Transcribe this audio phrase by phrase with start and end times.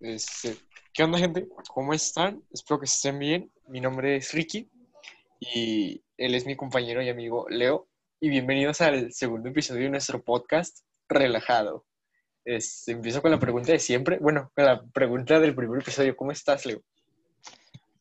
[0.00, 0.56] Este,
[0.98, 1.48] ¿Qué onda, gente?
[1.72, 2.42] ¿Cómo están?
[2.52, 3.52] Espero que estén bien.
[3.68, 4.68] Mi nombre es Ricky
[5.40, 7.88] y él es mi compañero y amigo Leo.
[8.20, 11.86] Y bienvenidos al segundo episodio de nuestro podcast Relajado.
[12.44, 14.18] Este, empiezo con la pregunta de siempre.
[14.18, 16.16] Bueno, con la pregunta del primer episodio.
[16.16, 16.82] ¿Cómo estás, Leo?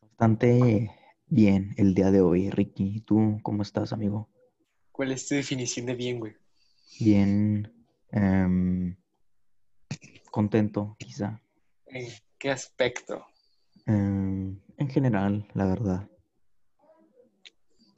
[0.01, 0.89] Bastante
[1.27, 3.01] bien el día de hoy, Ricky.
[3.01, 4.27] ¿Tú cómo estás, amigo?
[4.91, 6.33] ¿Cuál es tu definición de bien, güey?
[6.99, 7.71] Bien.
[8.11, 8.95] em,
[10.37, 11.41] contento, quizá.
[11.87, 12.05] ¿En
[12.37, 13.25] qué aspecto?
[13.87, 16.07] Em, en general, la verdad.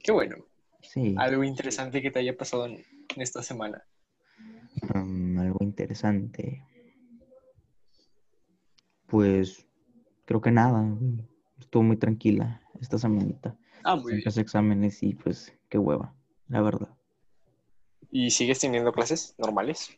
[0.02, 0.36] Qué bueno.
[0.80, 1.14] Sí.
[1.18, 2.76] Algo interesante que te haya pasado en,
[3.14, 3.84] en esta semana.
[4.94, 6.64] em, algo interesante.
[9.06, 9.66] Pues
[10.24, 10.82] creo que nada.
[11.58, 13.54] Estuvo muy tranquila esta semanita.
[13.84, 14.22] Ah, muy bien.
[14.34, 16.14] Exámenes y pues qué hueva,
[16.48, 16.96] la verdad.
[18.10, 19.90] ¿Y sigues teniendo clases normales?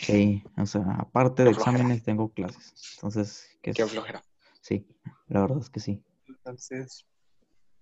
[0.00, 2.72] Sí, o sea, aparte de Qué exámenes tengo clases.
[2.96, 3.90] Entonces, ¿qué Qué es?
[3.90, 4.22] flojera.
[4.62, 4.86] Sí,
[5.28, 6.02] la verdad es que sí.
[6.26, 7.06] Entonces,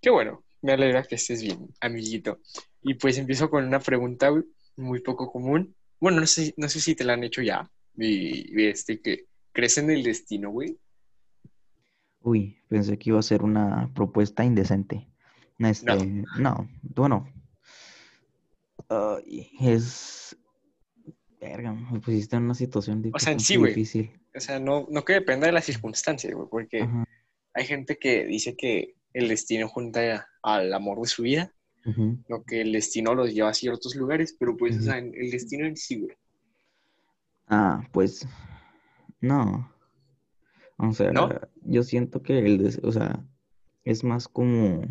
[0.00, 0.44] qué bueno.
[0.60, 2.40] Me alegra que estés bien, amiguito.
[2.82, 4.30] Y pues empiezo con una pregunta
[4.76, 5.76] muy poco común.
[6.00, 7.70] Bueno, no sé, no sé si te la han hecho ya.
[7.96, 10.78] Y, y este, que ¿crees en el destino, güey?
[12.20, 15.08] Uy, pensé que iba a ser una propuesta indecente.
[15.58, 17.32] Este, no, bueno.
[18.88, 20.36] Ay, es.
[21.40, 23.72] Verga, me pusiste en una situación di- O sea, en sí, güey.
[23.74, 24.10] difícil.
[24.34, 27.04] O sea, no, no que dependa de las circunstancias, güey, porque Ajá,
[27.54, 31.52] hay gente que dice que el destino junta al amor de su vida,
[32.28, 35.64] lo que el destino los lleva a ciertos lugares, pero pues, o sea, el destino
[35.66, 36.14] en sí, güey.
[37.46, 38.26] Ah, pues.
[39.20, 39.72] No.
[40.76, 41.30] O sea, ¿No?
[41.62, 42.58] yo siento que el.
[42.58, 43.24] des- O sea,
[43.84, 44.82] es más como.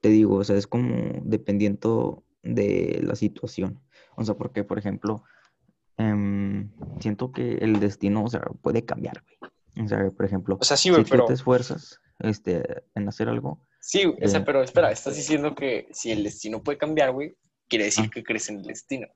[0.00, 3.78] Te digo, o sea, es como dependiendo de la situación.
[4.16, 5.24] O sea, porque, por ejemplo,
[5.96, 9.84] em, siento que el destino, o sea, puede cambiar, güey.
[9.84, 13.64] O sea, por ejemplo, O sea, sí, si tú te esfuerzas este, en hacer algo,
[13.84, 17.34] Sí, o sea, Eh, pero espera, estás diciendo que si el destino puede cambiar, güey,
[17.68, 18.10] quiere decir Ah.
[18.14, 19.08] que crees en el destino.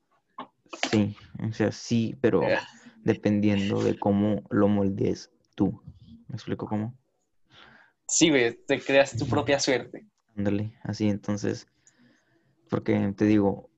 [0.91, 1.17] sí,
[1.49, 2.59] o sea, sí, pero Eh,
[3.05, 5.81] dependiendo de cómo lo moldees tú.
[6.27, 6.99] ¿Me explico cómo?
[8.09, 10.07] Sí, güey, te creas tu propia suerte.
[10.37, 11.69] Ándale, así entonces,
[12.69, 13.71] porque te digo,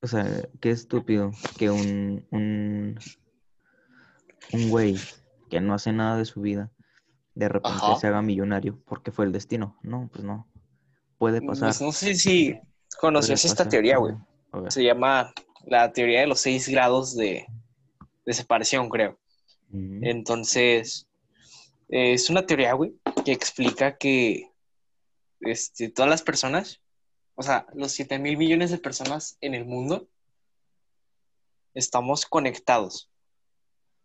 [0.00, 0.26] o sea,
[0.60, 2.98] qué estúpido que un, un,
[4.52, 4.96] un güey
[5.50, 6.70] que no hace nada de su vida,
[7.34, 7.96] de repente Ajá.
[7.96, 9.78] se haga millonario porque fue el destino.
[9.82, 10.48] No, pues no.
[11.18, 11.68] Puede pasar.
[11.68, 12.58] Pues no sé si
[13.00, 14.14] conocías esta pasar, teoría, güey.
[14.68, 15.32] Se llama
[15.66, 17.46] la teoría de los seis grados de,
[18.24, 19.18] de separación, creo.
[19.72, 21.06] Entonces,
[21.88, 22.94] eh, es una teoría, güey,
[23.24, 24.50] que explica que
[25.40, 26.80] este, todas las personas,
[27.38, 30.08] o sea, los 7 mil millones de personas en el mundo,
[31.72, 33.08] estamos conectados.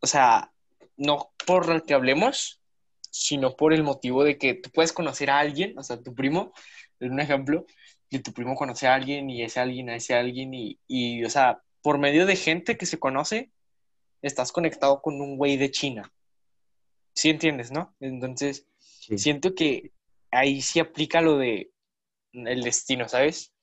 [0.01, 0.53] O sea,
[0.97, 2.61] no por el que hablemos,
[3.09, 6.53] sino por el motivo de que tú puedes conocer a alguien, o sea, tu primo,
[6.99, 7.65] es un ejemplo,
[8.07, 11.29] que tu primo conoce a alguien y ese alguien a ese alguien y, y, o
[11.31, 13.49] sea, por medio de gente que se conoce,
[14.21, 16.13] estás conectado con un güey de China.
[17.15, 17.95] ¿Sí entiendes, no?
[17.99, 19.17] Entonces, Sí.
[19.17, 19.91] siento que
[20.29, 21.72] ahí sí aplica lo de
[22.33, 23.53] el destino, ¿sabes?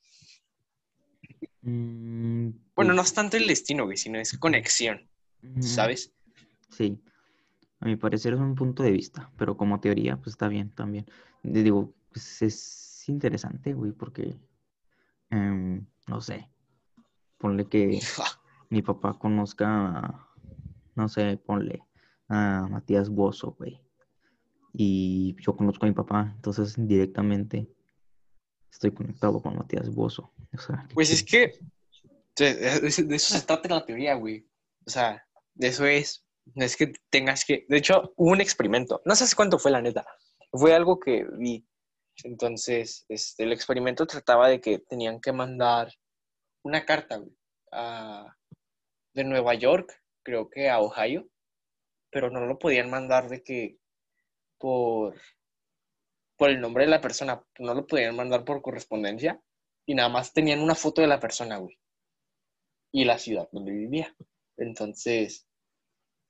[1.62, 5.10] Mm, Bueno, no pues, es tanto el destino, güey, sino es conexión.
[5.60, 6.12] ¿sabes?
[6.68, 7.00] Sí,
[7.80, 11.06] a mi parecer es un punto de vista, pero como teoría, pues está bien también.
[11.42, 14.36] Digo, pues es interesante, güey, porque,
[15.30, 16.50] em, no sé,
[17.38, 18.00] ponle que
[18.70, 20.28] mi papá conozca,
[20.94, 21.82] no sé, ponle
[22.28, 23.80] a Matías Bozo, güey,
[24.72, 27.68] y yo conozco a mi papá, entonces directamente
[28.70, 30.32] estoy conectado con Matías Bozo.
[30.54, 31.58] O sea, qué Pues es que
[32.36, 34.46] de, eso se trata la teoría, güey.
[34.86, 36.24] O sea, de eso es.
[36.54, 37.66] No es que tengas que.
[37.68, 39.02] De hecho, hubo un experimento.
[39.04, 40.06] No sé cuánto fue, la neta.
[40.52, 41.66] Fue algo que vi.
[42.24, 45.92] Entonces, este, el experimento trataba de que tenían que mandar
[46.62, 47.36] una carta, güey,
[47.72, 48.36] a-
[49.14, 51.28] de Nueva York, creo que a Ohio,
[52.10, 53.78] pero no lo podían mandar de que
[54.58, 55.14] por,
[56.40, 59.42] por el nombre de la persona, no lo podían mandar por correspondencia
[59.84, 61.78] y nada más tenían una foto de la persona, güey,
[62.90, 64.16] y la ciudad donde vivía.
[64.56, 65.46] Entonces,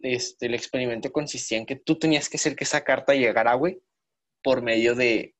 [0.01, 3.81] este, el experimento consistía en que tú tenías que hacer que esa carta llegara, güey,
[4.43, 5.37] por medio de,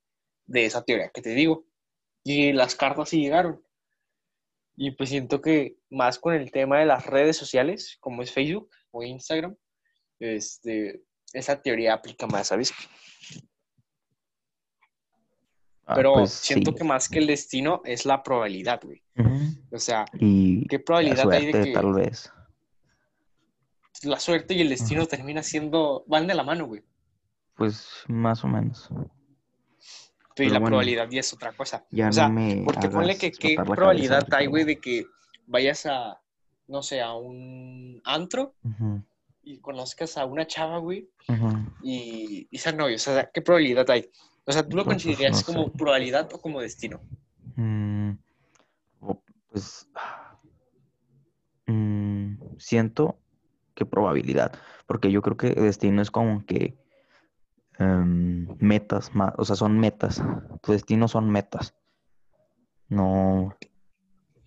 [0.47, 1.67] de esa teoría que te digo.
[2.23, 3.67] Y las cartas sí llegaron.
[4.77, 8.71] Y pues siento que más con el tema de las redes sociales, como es Facebook
[8.93, 9.57] o Instagram,
[10.21, 11.03] este,
[11.33, 12.73] esa teoría aplica más, ¿sabes?
[15.87, 16.77] Ah, Pero pues siento sí.
[16.79, 19.03] que más que el destino es la probabilidad, güey.
[19.73, 21.73] O sea, Y ¿qué probabilidad hay de que...
[21.73, 22.32] tal vez.
[24.03, 26.82] la suerte y el destino termina siendo, van de la mano, güey.
[27.56, 28.88] Pues más o menos.
[30.37, 31.85] Pero y la bueno, probabilidad ya es otra cosa.
[31.91, 35.06] Ya o sea, no me porque ponle que qué probabilidad cabeza, hay, güey, de que
[35.47, 36.21] vayas a,
[36.69, 38.55] no sé, a un antro
[39.43, 41.09] y conozcas a una chava, güey,
[41.83, 43.06] y, y sean novios.
[43.09, 44.09] O sea, ¿qué probabilidad hay?
[44.50, 45.76] O sea, ¿tú lo pues, considerarías no como sé.
[45.79, 47.00] probabilidad o como destino?
[47.55, 48.14] Mm,
[49.49, 49.87] pues
[51.67, 53.19] mm, siento
[53.75, 54.52] que probabilidad,
[54.87, 56.76] porque yo creo que destino es como que
[57.79, 60.20] em, metas, o sea, son metas.
[60.62, 61.75] Tu destino son metas.
[62.88, 63.56] No.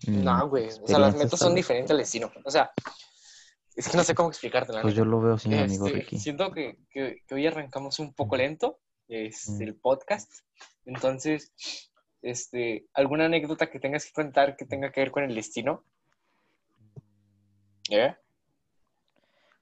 [0.06, 0.68] mm, No, güey.
[0.82, 2.30] O sea, las metas son diferentes al destino.
[2.44, 2.70] O sea,
[3.74, 4.82] es que no sé cómo explicártela.
[4.82, 6.18] Pues yo lo veo así, amigo Este, Ricky.
[6.18, 8.78] siento que, que- que hoy arrancamos un poco lento
[9.08, 9.68] este, Mm.
[9.68, 10.32] el podcast.
[10.86, 11.52] Entonces,
[12.22, 15.84] este, ¿alguna anécdota que tengas que contar que tenga que ver con el destino?
[17.90, 18.14] ¿Eh?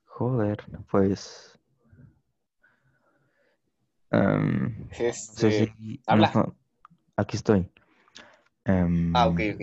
[0.06, 1.58] Joder, pues.
[4.10, 6.30] no sé Este, si- habla.
[6.34, 6.54] no,
[7.16, 7.70] aquí estoy.
[8.64, 9.62] Em, Ah, ok, ok.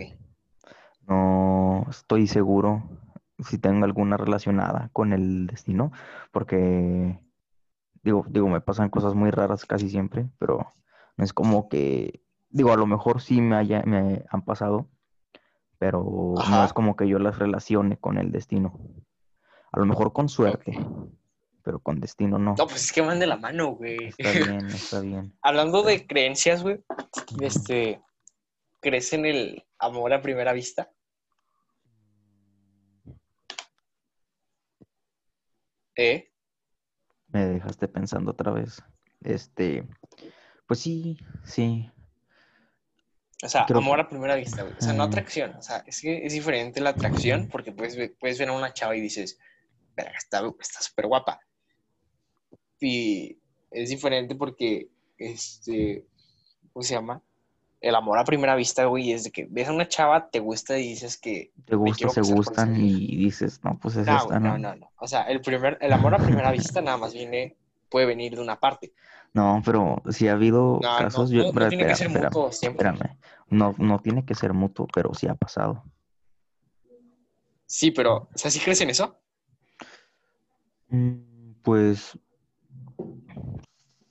[1.08, 2.88] No estoy seguro
[3.38, 5.92] si tengo alguna relacionada con el destino,
[6.32, 7.18] porque
[8.02, 10.72] digo, digo, me pasan cosas muy raras casi siempre, pero
[11.16, 14.88] no es como que, digo, a lo mejor sí me haya, me han pasado,
[15.78, 18.78] pero no es como que yo las relacione con el destino.
[19.72, 20.78] A lo mejor con suerte,
[21.62, 22.54] pero con destino no.
[22.58, 24.08] No, pues es que van de la mano, güey.
[24.16, 25.32] Está bien, está bien.
[25.42, 26.82] Hablando de creencias, güey,
[27.40, 28.02] este,
[28.80, 30.90] ¿crees en el amor a primera vista?
[35.96, 36.29] ¿Eh?
[37.32, 38.82] Me dejaste pensando otra vez.
[39.22, 39.86] Este,
[40.66, 41.90] pues sí, sí.
[43.42, 44.74] O sea, Creo amor que- a primera vista, güey.
[44.76, 45.54] O sea, no atracción.
[45.56, 48.72] O sea, es que es diferente la atracción porque puedes ver, puedes ver a una
[48.72, 49.38] chava y dices,
[49.96, 51.40] verga, está está súper guapa.
[52.80, 53.38] Y
[53.70, 54.88] es diferente porque,
[55.18, 56.06] este,
[56.72, 57.22] ¿cómo se llama?
[57.80, 60.78] El amor a primera vista, güey, es de que ves a una chava, te gusta
[60.78, 61.50] y dices que...
[61.64, 64.58] Te gusta, se gustan y dices, no, pues es No, esta, no, ¿no?
[64.58, 64.90] no, no.
[64.98, 67.56] O sea, el, primer, el amor a primera vista nada más viene,
[67.88, 68.92] puede venir de una parte.
[69.32, 72.88] No, pero si ha habido No, casos, no, yo, no, tiene que ser mutuo siempre.
[72.88, 73.16] espérame.
[73.48, 75.82] No, no tiene que ser mutuo, pero sí ha pasado.
[77.64, 79.16] Sí, pero, o sea, ¿sí crees en eso?
[80.88, 82.18] Mm, Pues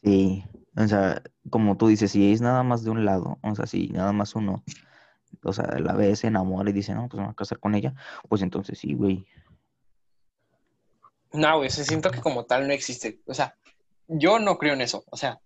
[0.03, 0.43] sí,
[0.79, 3.89] o sea, como tú dices, si es nada más de un lado, o sea, si
[3.89, 4.63] nada más uno,
[5.43, 7.75] o sea, la ve, se enamora y dice, no, pues me voy a casar con
[7.75, 7.93] ella,
[8.29, 9.25] pues entonces sí, güey.
[11.33, 13.21] No, güey, o sea, siento que como tal no existe.
[13.27, 13.55] O sea,
[14.07, 15.03] yo no creo en eso.
[15.11, 15.39] O sea,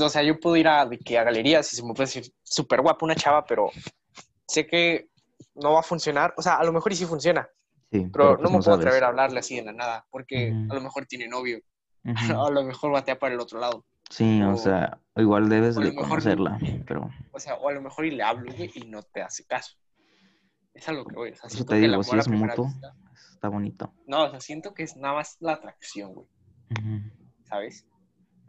[0.00, 2.32] o sea, yo puedo ir a, de que a galerías y se me puede decir
[2.42, 3.70] súper guapa una chava, pero
[4.48, 5.10] sé que
[5.54, 6.34] no va a funcionar.
[6.36, 7.48] O sea, a lo mejor y sí funciona,
[7.90, 10.06] Sí, pero, pero no pues me no puedo atrever a hablarle así de la nada,
[10.10, 11.60] porque a lo mejor tiene novio,
[12.04, 13.84] a lo mejor batea para el otro lado.
[14.10, 17.82] Sí, o o- sea, igual debes lo de conocerla, pero O sea, o a lo
[17.82, 19.76] mejor y le hablo, güey, y no te hace caso.
[20.74, 21.30] Es a lo que voy.
[21.30, 22.94] O sea, eso te digo, si es mutuo, vista-
[23.34, 23.92] está bonito.
[24.06, 26.26] No, o sea, siento que es nada más la atracción, güey,
[26.70, 27.10] Ujú.
[27.44, 27.86] ¿sabes?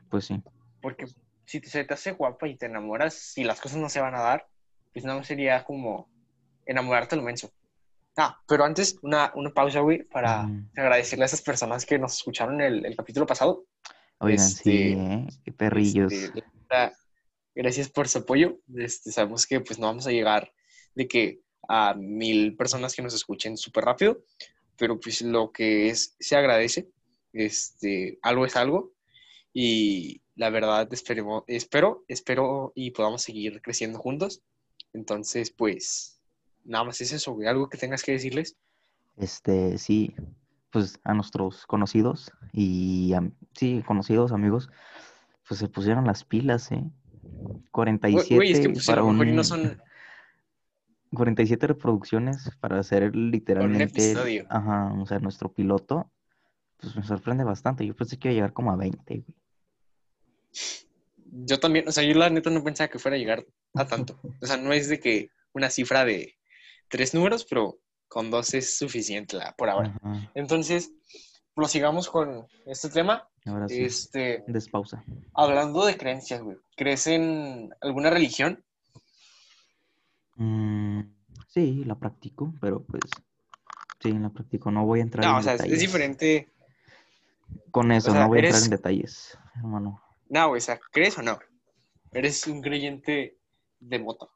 [0.09, 0.41] Pues sí.
[0.81, 1.05] Porque
[1.45, 4.15] si te, se te hace guapa y te enamoras, si las cosas no se van
[4.15, 4.47] a dar,
[4.93, 6.07] pues nada más sería como
[6.65, 7.49] enamorarte al menso.
[8.17, 12.59] Ah, pero antes, una, una pausa, güey, para agradecerle a esas personas que nos escucharon
[12.61, 13.65] el, el capítulo pasado.
[14.19, 15.27] Oigan, sí, Este, ¿eh?
[15.43, 16.11] Qué perrillos.
[16.11, 16.43] Este,
[17.55, 18.59] gracias por su apoyo.
[18.75, 20.51] Este, sabemos que pues no vamos a llegar
[20.95, 24.23] de que a mil personas que nos escuchen súper rápido,
[24.77, 26.89] pero pues lo que es se agradece.
[27.31, 28.93] Este, algo es algo
[29.53, 34.41] y la verdad esperemos, espero, espero y podamos seguir creciendo juntos.
[34.93, 36.21] Entonces, pues
[36.63, 37.47] nada más es eso, güey.
[37.47, 38.55] Algo que tengas que decirles.
[39.17, 40.13] Este, sí,
[40.71, 43.13] pues a nuestros conocidos y
[43.55, 44.69] sí, conocidos amigos,
[45.47, 46.83] pues se pusieron las pilas, ¿eh?
[47.41, 49.81] Güey, 47 güey, es que pues para un- no son
[51.11, 54.13] 47 reproducciones para hacer literalmente,
[54.49, 56.11] ajá, o sea, nuestro piloto,
[56.77, 57.85] pues me sorprende bastante.
[57.85, 59.35] Yo pensé que iba a llegar como a 20, güey.
[61.45, 63.45] Yo también, o sea, yo la neta no pensaba que fuera a llegar
[63.75, 64.19] a tanto.
[64.41, 66.35] O sea, no es de que una cifra de
[66.89, 67.79] tres números, pero
[68.09, 69.95] con dos es suficiente la- por ahora.
[70.03, 70.91] Ajá, Entonces,
[71.53, 73.29] prosigamos con este tema.
[73.45, 75.03] ahora sí, Este, despausa.
[75.33, 76.57] hablando de creencias, güey.
[76.75, 78.63] ¿Crees en alguna religión?
[80.35, 81.01] Mm,
[81.47, 83.03] sí, la practico, pero pues
[83.99, 84.71] sí, la practico.
[84.71, 85.81] No voy a entrar No, en o sea, es- es detalles.
[85.81, 86.49] diferente.
[87.71, 90.01] Con eso, o sea, no voy a entrar en detalles, hermano.
[90.29, 91.39] No, güey, o sea, ¿crees o no?
[92.13, 93.37] ¿Eres un creyente
[93.79, 94.31] devoto?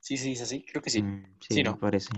[0.00, 1.02] Sí, sí, es así, creo que sí.
[1.02, 1.72] Mm, Sí, sí, ¿no?
[1.72, 2.12] me parece.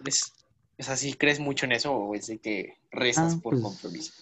[0.00, 0.32] ¿Eres,
[0.78, 3.62] O sea, ¿sí crees mucho en eso o es de que rezas Ah, por pues,
[3.62, 4.12] compromiso?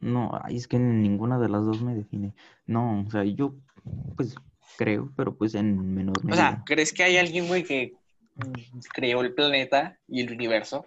[0.00, 2.34] No, es que ninguna de las dos me define.
[2.66, 3.54] No, o sea, yo
[4.16, 4.34] pues
[4.76, 6.62] creo, pero pues en menor O sea, medida.
[6.66, 7.94] ¿crees que hay alguien, güey, que
[8.92, 10.86] creó el planeta y el universo?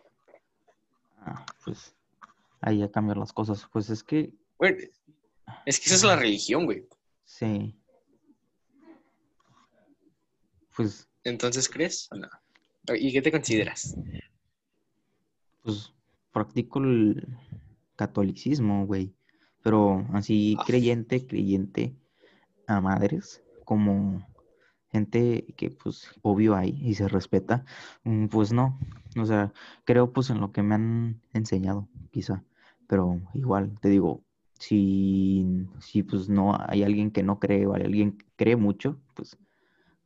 [1.21, 1.95] Ah, pues
[2.61, 3.67] ahí ya cambian las cosas.
[3.71, 4.91] Pues es que Güey,
[5.65, 6.85] es que eso es la religión, güey.
[7.25, 7.75] sí.
[10.75, 12.29] Pues, Entonces, ¿crees o no?
[12.97, 13.95] ¿Y qué te consideras?
[15.61, 15.93] pues
[16.31, 17.27] practico el
[17.95, 19.13] catolicismo, güey.
[19.61, 20.63] Pero así Ah.
[20.65, 21.93] creyente, creyente
[22.67, 24.25] a madres, como
[24.91, 27.65] gente que pues obvio hay y se respeta,
[28.03, 28.79] mm, pues no.
[29.17, 29.51] O sea,
[29.83, 32.43] creo pues en lo que me han enseñado, quizá.
[32.87, 34.23] Pero igual, te digo,
[34.59, 35.45] si,
[35.79, 39.37] si pues no hay alguien que no cree o hay alguien que cree mucho, pues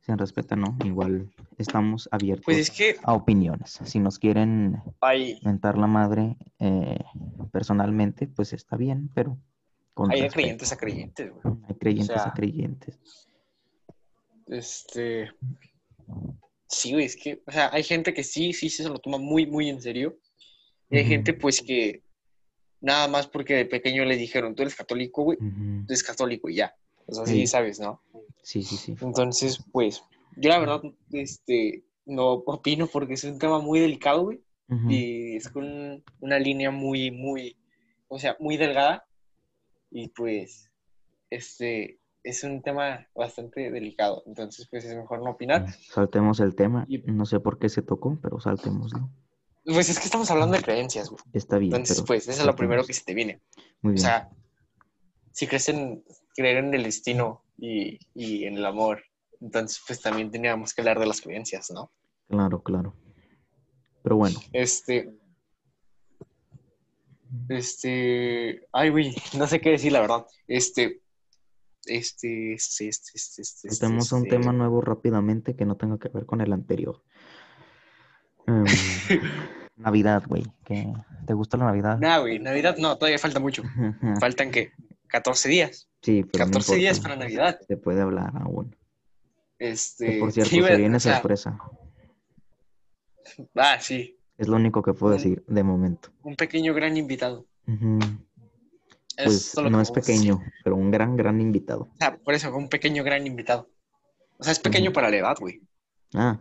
[0.04, 0.76] se respeta, ¿no?
[0.84, 3.80] Igual estamos abiertos Pues es que a opiniones.
[3.84, 6.98] Si nos quieren hay, mentar la madre eh,
[7.52, 9.38] personalmente, pues está bien, pero
[9.94, 10.34] con hay respeto.
[10.34, 11.56] creyentes a creyentes, güey.
[11.68, 13.28] Hay creyentes sea, a creyentes.
[14.46, 15.30] Este.
[16.68, 19.46] Sí, güey, es que, o sea, hay gente que sí, sí se lo toma muy,
[19.46, 20.18] muy en serio.
[20.90, 22.02] Y hay gente, pues, que
[22.80, 26.56] nada más porque de pequeño le dijeron, tú eres católico, güey, tú eres católico y
[26.56, 26.74] ya.
[27.06, 27.32] O sea, Sí.
[27.32, 28.02] sí, sabes, ¿no?
[28.44, 28.94] Sí, sí, sí.
[29.00, 30.04] Entonces, pues,
[30.36, 34.40] yo la verdad, este, no opino porque es un tema muy delicado, güey.
[34.88, 37.56] Y es con una línea muy, muy,
[38.08, 39.06] o sea, muy delgada.
[39.90, 40.70] Y pues,
[41.30, 44.22] este, es un tema bastante delicado.
[44.26, 45.66] Entonces, pues es mejor no opinar.
[45.90, 46.84] Saltemos el tema.
[46.88, 49.08] Y- No sé por qué se tocó, pero saltémoslo.
[49.64, 51.22] Pues es que estamos hablando de creencias, güey.
[51.32, 51.72] Está bien.
[51.72, 53.40] Entonces, pues, eso es lo primero que se te viene.
[53.80, 54.02] Muy O bien.
[54.04, 54.28] sea,
[55.30, 59.02] si crees en creer en el destino y, y en el amor,
[59.40, 61.90] entonces, pues también teníamos que hablar de las creencias, ¿no?
[62.28, 62.94] Claro, claro.
[64.02, 64.38] Pero bueno.
[64.52, 65.10] Este.
[67.48, 68.66] Este.
[68.72, 70.26] Ay, güey, no sé qué decir, la verdad.
[70.46, 71.00] Este.
[71.84, 72.54] Este.
[72.54, 72.88] Este.
[72.88, 73.10] Este.
[73.14, 73.42] Este.
[73.42, 76.52] este, Saltemos a un este- tema nuevo rápidamente que no tenga que ver con el
[76.52, 77.02] anterior.
[78.46, 78.64] Em,
[79.76, 80.44] Navidad, güey.
[80.64, 80.92] ¿Qué-
[81.26, 81.98] ¿Te gusta la Navidad?
[81.98, 83.62] Nah, güey, Navidad no, todavía falta mucho.
[84.20, 84.72] Faltan, ¿qué?
[85.08, 85.88] 14 días.
[86.04, 87.58] Sí, pero no 14 días para Navidad.
[87.66, 88.76] Se puede hablar aún.
[89.58, 90.12] Este.
[90.14, 91.58] Que por cierto, sí, se viene o sea, sorpresa.
[93.54, 94.16] Ah, sí.
[94.36, 96.10] Es lo único que puedo Un- decir de momento.
[96.22, 97.46] Un pequeño gran invitado.
[99.16, 99.94] Pues no es decir.
[99.94, 101.88] pequeño, pero un gran, gran invitado.
[101.98, 103.70] Sea, por eso, un pequeño gran invitado.
[104.38, 105.62] O sea, es pequeño para la edad, güey.
[106.14, 106.38] Ah,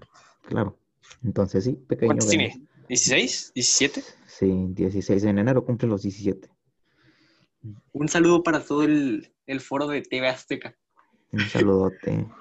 [0.47, 0.77] claro.
[1.23, 2.07] Entonces sí, pequeño.
[2.09, 2.49] ¿Cuántos gran.
[2.51, 2.67] tiene?
[2.89, 3.53] ¿16?
[3.53, 4.03] ¿17?
[4.27, 6.49] Sí, 16 en enero cumple los 17.
[7.93, 10.75] Un saludo para todo el, el foro de TV Azteca.
[11.31, 12.27] Un saludote.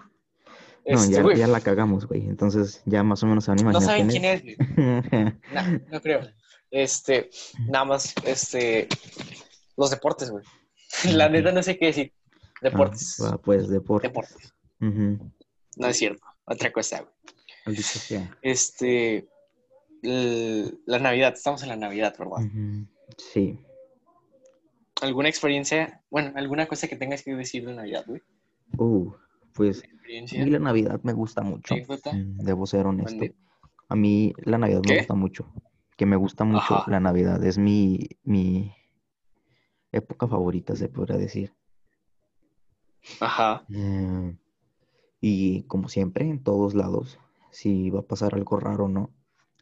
[0.84, 2.22] No, Este, ya, güey, ya la cagamos, güey.
[2.22, 4.56] Entonces ya más o menos se van a no saben quién es, güey.
[5.54, 6.22] Nah, no creo.
[6.72, 7.30] Este,
[7.68, 8.88] nada más, este,
[9.76, 10.44] los deportes, güey.
[11.14, 12.12] La neta no sé qué decir.
[12.60, 13.20] Deportes.
[13.20, 14.08] Ah, pues deporte.
[14.08, 14.52] Deportes.
[14.80, 15.30] Ujú.
[15.76, 16.24] No es cierto.
[16.46, 17.06] Otra cosa,
[17.64, 17.76] güey.
[18.42, 19.28] Este,
[20.02, 21.34] la Navidad.
[21.34, 22.44] Estamos en la Navidad, ¿verdad?
[22.44, 22.86] Ujú.
[23.18, 23.58] Sí.
[25.02, 26.02] ¿Alguna experiencia?
[26.10, 28.22] Bueno, alguna cosa que tengas que decir de Navidad, güey.
[28.78, 29.12] Uh,
[29.52, 31.74] pues a mí la Navidad me gusta mucho.
[31.74, 33.24] Mm, Debo ser honesto.
[33.88, 35.52] A mí la Navidad me gusta mucho.
[35.96, 36.90] Que me gusta mucho Ajá.
[36.90, 37.44] la Navidad.
[37.44, 38.72] Es mi, mi
[39.90, 41.52] época favorita, se podría decir.
[43.20, 43.64] Ajá.
[43.74, 44.36] Eh,
[45.20, 47.18] y como siempre, en todos lados,
[47.50, 49.10] si va a pasar algo raro o no,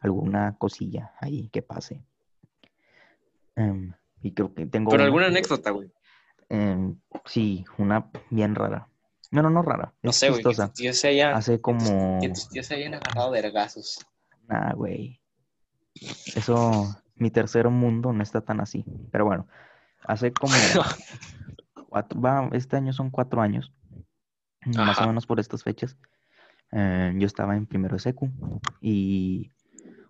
[0.01, 2.05] alguna cosilla ahí que pase.
[3.57, 3.93] Em,
[4.23, 5.07] y creo que tengo Pero una.
[5.07, 5.91] alguna anécdota, güey.
[7.27, 8.89] Sí, una bien rara.
[9.31, 9.95] No, no, no rara.
[10.03, 10.43] No es sé, güey.
[10.75, 12.19] Tíos se hayan, Hace como...
[12.21, 14.05] que tus tíos se hayan agarrado vergazos.
[14.49, 15.21] Nah, güey.
[16.35, 18.85] Eso, mi tercer mundo no está tan así.
[19.13, 19.47] Pero bueno,
[20.05, 20.53] hace como
[21.89, 23.73] cuatro, va, este año son cuatro años,
[24.65, 25.97] más o menos por estas fechas.
[26.73, 28.31] Eh, yo estaba en primero de secu
[28.81, 29.51] y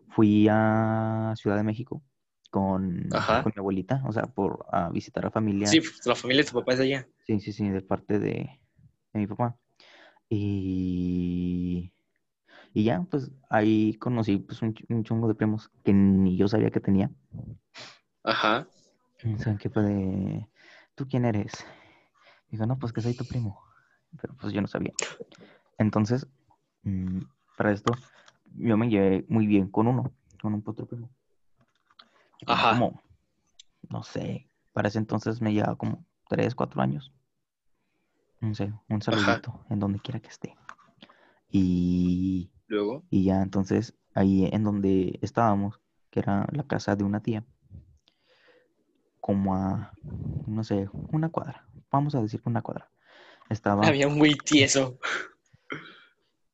[0.08, 2.02] fui a Ciudad de México
[2.50, 5.68] con, con mi abuelita, o sea, por a visitar a familia.
[5.68, 7.08] Sí, pues, la familia de tu papá es de allá.
[7.26, 8.60] Sí, sí, sí, de parte de,
[9.12, 9.56] de mi papá.
[10.28, 11.92] Y,
[12.72, 16.70] y ya, pues ahí conocí pues, un, un chungo de primos que ni yo sabía
[16.70, 17.10] que tenía.
[18.24, 18.68] Ajá.
[19.34, 20.48] O sea, que fue de,
[20.94, 21.52] ¿tú quién eres?
[22.50, 23.60] Digo, no, pues que soy tu primo.
[24.20, 24.92] Pero pues yo no sabía.
[25.78, 26.26] Entonces,
[26.82, 27.20] mm,
[27.56, 27.92] para esto,
[28.56, 31.10] yo me llevé muy bien con uno, con un otro primo.
[32.46, 32.72] Ajá.
[32.72, 33.00] Como,
[33.88, 37.12] no sé, para ese entonces me llevaba como 3, 4 años.
[38.40, 40.56] No sé, un saludito en donde quiera que esté.
[41.50, 43.04] Y, Luego.
[43.10, 45.80] y ya entonces ahí en donde estábamos,
[46.10, 47.44] que era la casa de una tía,
[49.20, 49.92] como a,
[50.46, 52.90] no sé, una cuadra, vamos a decir una cuadra.
[53.50, 54.98] Estaba Había un güey tieso.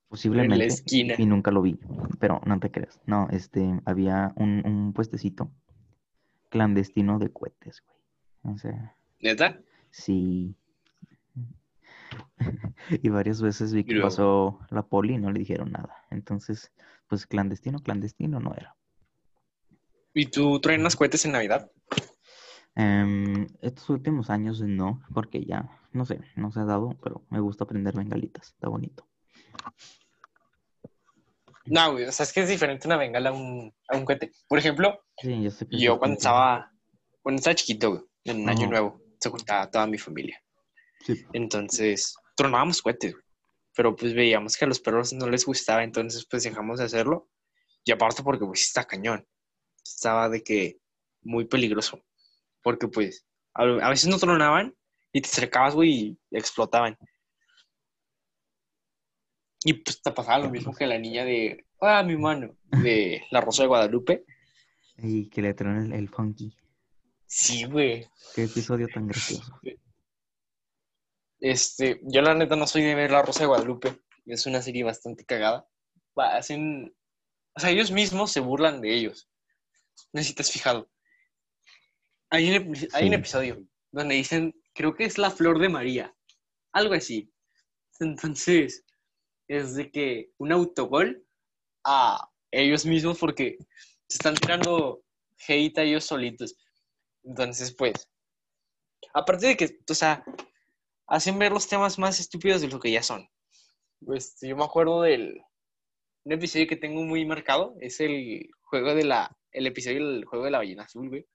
[0.09, 1.15] posiblemente esquina.
[1.19, 1.79] y nunca lo vi,
[2.19, 3.01] pero no te creas.
[3.07, 5.51] No, este, había un, un puestecito
[6.49, 8.55] clandestino de cohetes, güey.
[8.55, 9.61] O sea, ¿Neta?
[9.91, 10.55] sí.
[13.03, 16.05] Y varias veces vi que pasó la poli y no le dijeron nada.
[16.11, 16.73] Entonces,
[17.09, 18.77] pues clandestino, clandestino no era.
[20.15, 21.71] ¿Y tú truenas cohetes en Navidad?
[22.75, 27.41] Em, estos últimos años no, porque ya, no sé, no se ha dado, pero me
[27.41, 29.07] gusta prender bengalitas, está bonito.
[31.67, 34.33] No, güey, o sea, es que es diferente una bengala a un, a un cohete.
[34.49, 36.71] Por ejemplo, Sí, yo sé que yo cuando estaba,
[37.23, 38.71] cuando estaba chiquito, güey, en Año Ajá.
[38.71, 40.41] Nuevo, se juntaba toda mi familia.
[41.05, 41.25] sí.
[41.33, 43.25] Entonces, tronábamos cohetes, güey.
[43.75, 47.29] Pero pues veíamos que a los perros no les gustaba, entonces pues dejamos de hacerlo.
[47.85, 49.27] Y aparte porque pues está cañón.
[49.85, 50.79] Estaba de que
[51.23, 52.01] muy peligroso.
[52.63, 54.75] Porque pues a, a veces no tronaban
[55.13, 56.97] y te acercabas, güey, y explotaban.
[59.69, 63.41] Y pues te pasaba lo mismo que la niña de, ah, mi mano, de La
[63.41, 64.25] Rosa de Guadalupe.
[64.99, 66.57] Y que le traen el, el funky.
[67.27, 68.07] Sí, güey.
[68.35, 69.59] Qué episodio tan gracioso.
[71.41, 74.01] Este, yo la neta no soy de ver La Rosa de Guadalupe.
[74.25, 75.69] Es una serie bastante cagada.
[76.15, 76.95] Hacen,
[77.55, 79.29] o sea, ellos mismos se burlan de ellos.
[80.13, 80.89] No sé si te has fijado.
[82.31, 83.15] Hay un, hay un Sí.
[83.15, 86.15] episodio donde dicen, creo que es la flor de María.
[86.73, 87.33] Algo así.
[88.01, 88.85] Entonces,
[89.49, 91.25] es de que un autogol
[91.85, 93.57] a ellos mismos porque
[94.09, 95.03] se están tirando
[95.47, 96.57] hate a ellos solitos.
[97.23, 98.09] Entonces, pues,
[99.15, 100.25] aparte de que, o sea,
[101.07, 103.29] hacen ver los temas más estúpidos de lo que ya son.
[104.05, 105.43] Pues yo me acuerdo del
[106.25, 110.45] un episodio que tengo muy marcado, es el juego de la, el episodio del juego
[110.45, 111.27] de la ballena azul, güey.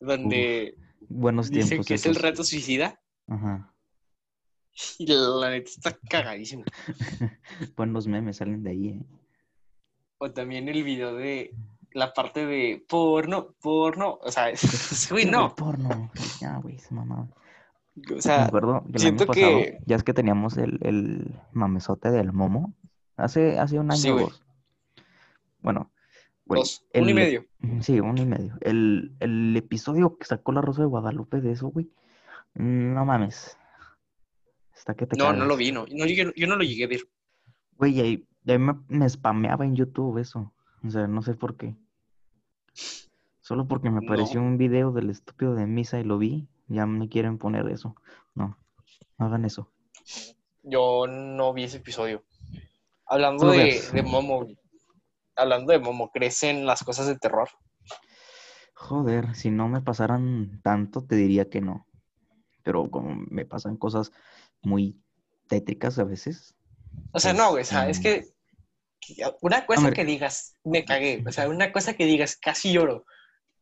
[0.00, 0.76] Donde
[1.08, 1.86] Buenos dicen tiempos.
[1.86, 3.73] que es el reto suicida Ajá.
[4.98, 6.64] y la neta está cagadísimo.
[7.76, 9.02] Buenos memes salen de ahí, ¿eh?
[10.18, 11.54] O también el video de
[11.92, 14.46] la parte de porno, porno, o sea,
[15.10, 16.10] güey, no, Porno.
[16.40, 17.22] Ya, güey, se mamaba.
[17.22, 20.78] o Me sea, acuerdo que el siento año pasado, que- ya es que teníamos el,
[20.82, 22.74] el mamesote del momo.
[23.16, 24.26] Hace, hace un año Sí, güey.
[25.60, 25.90] Bueno,
[26.46, 27.46] güey, dos, uno y el- medio.
[27.80, 28.56] Sí, uno y medio.
[28.60, 31.90] El, el episodio que sacó la Rosa de Guadalupe de eso, güey.
[32.54, 33.56] No mames.
[34.84, 36.88] Está que te No, no lo vi, no, no llegué- yo no lo llegué a
[36.88, 37.00] ver.
[37.78, 40.52] Güey, ahí, ahí me, me spameaba en YouTube eso.
[40.86, 41.74] O sea, no sé por qué.
[43.40, 44.06] Solo porque me No.
[44.06, 47.96] apareció un video del estúpido de misa y lo vi, ya me quieren poner eso.
[48.34, 48.58] No,
[49.16, 49.72] no hagan eso.
[50.62, 52.22] Yo no vi ese episodio.
[53.06, 54.46] Hablando de, de Momo,
[55.34, 57.48] hablando de Momo, ¿crecen las cosas de terror?
[58.74, 61.86] Joder, si no me pasaran tanto, te diría que no.
[62.62, 64.10] Pero como me pasan cosas
[64.64, 65.00] muy
[65.48, 66.54] tétricas a veces.
[67.12, 68.02] O sea, Pues, no, güey, o sea, es mm.
[68.02, 68.24] que
[69.42, 73.04] una cosa que digas, me cagué, o sea, una cosa que digas, casi lloro,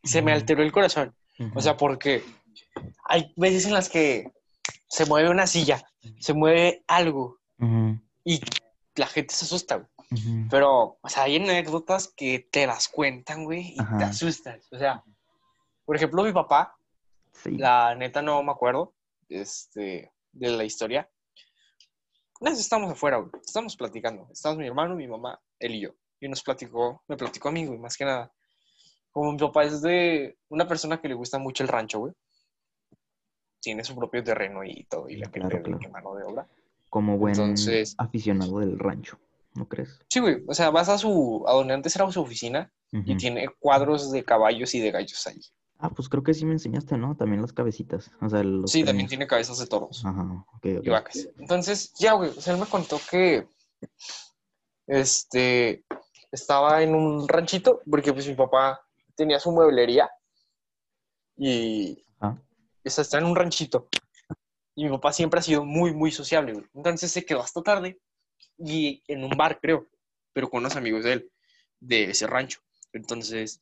[0.04, 1.14] se me alteró el corazón.
[1.54, 2.22] O sea, porque
[3.08, 4.30] hay veces en las que
[4.88, 5.84] se mueve una silla,
[6.20, 7.38] se mueve algo
[8.24, 8.40] y
[8.94, 9.88] la gente se asusta, güey.
[10.50, 14.06] Pero, o sea, hay anécdotas que te las cuentan, güey, y te Ajá.
[14.08, 14.68] asustas.
[14.70, 15.02] O sea,
[15.86, 16.76] por ejemplo, mi papá,
[17.32, 17.56] Sí.
[17.56, 18.94] la neta no me acuerdo
[19.30, 21.08] este, de la historia.
[22.40, 24.28] Vez estamos afuera, güey, estamos platicando.
[24.32, 25.90] Estamos mi hermano, mi mamá, él y yo.
[26.20, 28.32] Y nos platicó, me platicó a mí, güey, más que nada.
[29.10, 32.12] Como mi papá es de una persona que le gusta mucho el rancho, güey.
[33.60, 35.78] Tiene su propio terreno y todo, y le Claro, de claro.
[35.78, 36.48] que mano de obra.
[36.90, 39.18] Como buen Entonces- aficionado del rancho,
[39.54, 40.00] ¿no crees?
[40.08, 43.48] Sí, güey, o sea, vas a su, a donde antes era su oficina y tiene
[43.60, 45.40] cuadros de caballos y de gallos ahí.
[45.84, 47.16] Ah, pues creo que sí me enseñaste, ¿no?
[47.16, 48.12] También las cabecitas.
[48.20, 50.04] O sea, los Sí, también tiene cabezas de toros.
[50.04, 50.84] Ajá, ok, ok.
[50.84, 51.28] y vacas.
[51.38, 53.48] Entonces, ya, güey, o sea, él me contó que
[54.86, 55.84] este
[56.30, 58.80] estaba en un ranchito, porque pues mi papá
[59.16, 60.08] tenía su mueblería
[61.36, 62.40] y Ajá.
[62.84, 63.88] o sea, está en un ranchito.
[64.76, 66.64] Y mi papá siempre ha sido muy, muy sociable, güey.
[66.74, 68.00] Entonces se quedó hasta tarde
[68.56, 69.88] y en un bar, creo,
[70.32, 71.32] pero con unos amigos de él,
[71.80, 72.60] de ese rancho.
[72.92, 73.60] Entonces,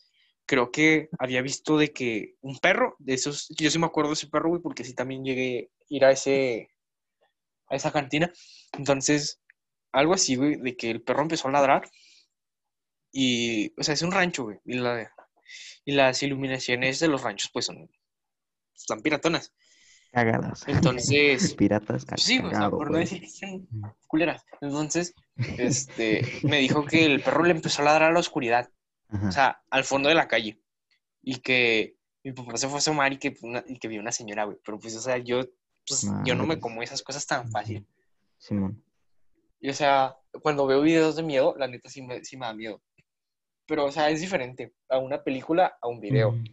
[0.50, 4.14] creo que había visto de que un perro, de esos, yo sí me acuerdo de
[4.14, 6.70] ese perro, güey, porque sí también llegué a ir a ese,
[7.68, 8.32] a esa cantina.
[8.72, 9.40] Entonces,
[9.92, 11.88] algo así, güey, de que el perro empezó a ladrar
[13.12, 15.12] y, o sea, es un rancho, güey, y, la-
[15.84, 17.88] y las iluminaciones de los ranchos, pues, son,
[18.74, 19.52] están piratonas.
[20.12, 20.64] Cagadas.
[20.66, 23.22] Entonces, Piratas sí, o sea, por no decir
[24.08, 24.42] culeras.
[24.60, 25.14] Entonces,
[25.58, 28.68] este, me dijo que el perro le empezó a ladrar a la oscuridad,
[29.10, 29.28] Ajá.
[29.28, 30.60] o sea, al fondo de la calle.
[31.22, 34.12] Y que mi papá se fue a asomar y que, una- y que vio una
[34.12, 34.58] señora, güey.
[34.64, 35.42] Pero pues, o sea, yo,
[35.86, 37.86] pues, yo no me como esas cosas tan fácil.
[38.38, 38.82] Simón.
[39.60, 42.54] Y, o sea, cuando veo videos de miedo, la neta sí me, sí me da
[42.54, 42.82] miedo.
[43.66, 46.32] Pero, o sea, es diferente a una película a un video.
[46.32, 46.44] Mm.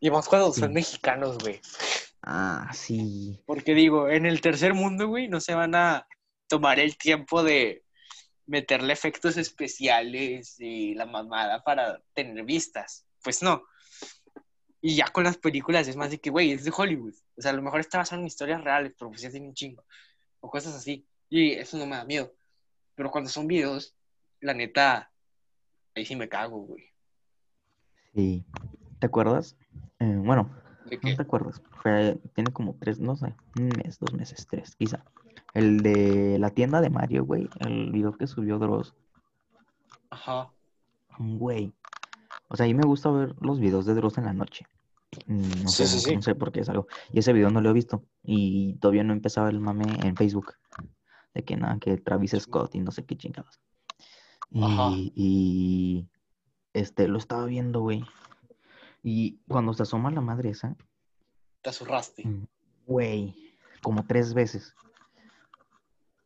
[0.00, 1.60] Y más cuando son mexicanos, güey.
[2.22, 3.42] Ah, sí.
[3.46, 6.06] Porque digo, en el tercer mundo, güey, no se van a
[6.46, 7.84] tomar el tiempo de
[8.48, 13.06] meterle efectos especiales y la mamada para tener vistas.
[13.22, 13.62] Pues no.
[14.80, 17.14] Y ya con las películas es más de que, güey, es de Hollywood.
[17.36, 19.54] O sea, a lo mejor está basado en historias reales, pero pues ya tiene un
[19.54, 19.84] chingo.
[20.40, 21.06] O cosas así.
[21.28, 22.34] Y eso no me da miedo.
[22.94, 23.94] Pero cuando son videos,
[24.40, 25.12] la neta,
[25.94, 26.84] ahí sí me cago, güey.
[28.14, 28.44] Sí.
[28.98, 29.56] ¿Te acuerdas?
[30.00, 30.50] Eh, bueno,
[30.86, 31.60] De no que, te acuerdas.
[31.82, 35.04] Fue, tiene como tres, no sé, un mes, dos meses, tres, quizá.
[35.54, 37.48] El de la tienda de Mario, güey.
[37.60, 38.94] El video que subió Dross.
[40.10, 40.50] ajá.
[41.18, 41.72] Güey.
[42.48, 44.66] O sea, a mí me gusta ver los videos de Dross en la noche.
[45.26, 46.16] Mm, No Sí, sé, sí, sí.
[46.16, 46.86] no sé por qué es algo.
[47.12, 48.04] Y ese video no lo he visto.
[48.22, 50.54] Y todavía no empezaba el mame en Facebook.
[51.34, 53.60] De que nada, que Travis Scott y no sé qué chingadas.
[54.62, 54.90] Ajá.
[54.92, 56.08] Y, y
[56.72, 58.04] este, lo estaba viendo, güey.
[59.02, 60.76] Y cuando se asoma la madre esa,
[61.62, 62.26] Te azurraste.
[62.26, 62.46] mm,
[62.86, 63.34] güey,
[63.82, 64.74] como tres veces.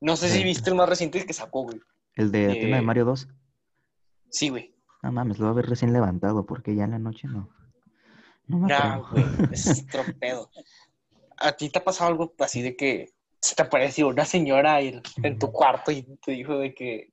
[0.02, 1.80] No sé si viste el más reciente que sacó, güey.
[2.16, 3.28] El de la tienda de Eh, Mario 2.
[4.30, 4.74] Sí, güey.
[5.00, 7.48] No mames, lo va a ver recién levantado porque ya en la noche no.
[8.48, 10.50] No me güey, es tropedo.
[11.38, 15.02] ¿A ti te ha pasado algo así de que se te apareció una señora en,
[15.22, 17.12] en tu cuarto y te dijo de que,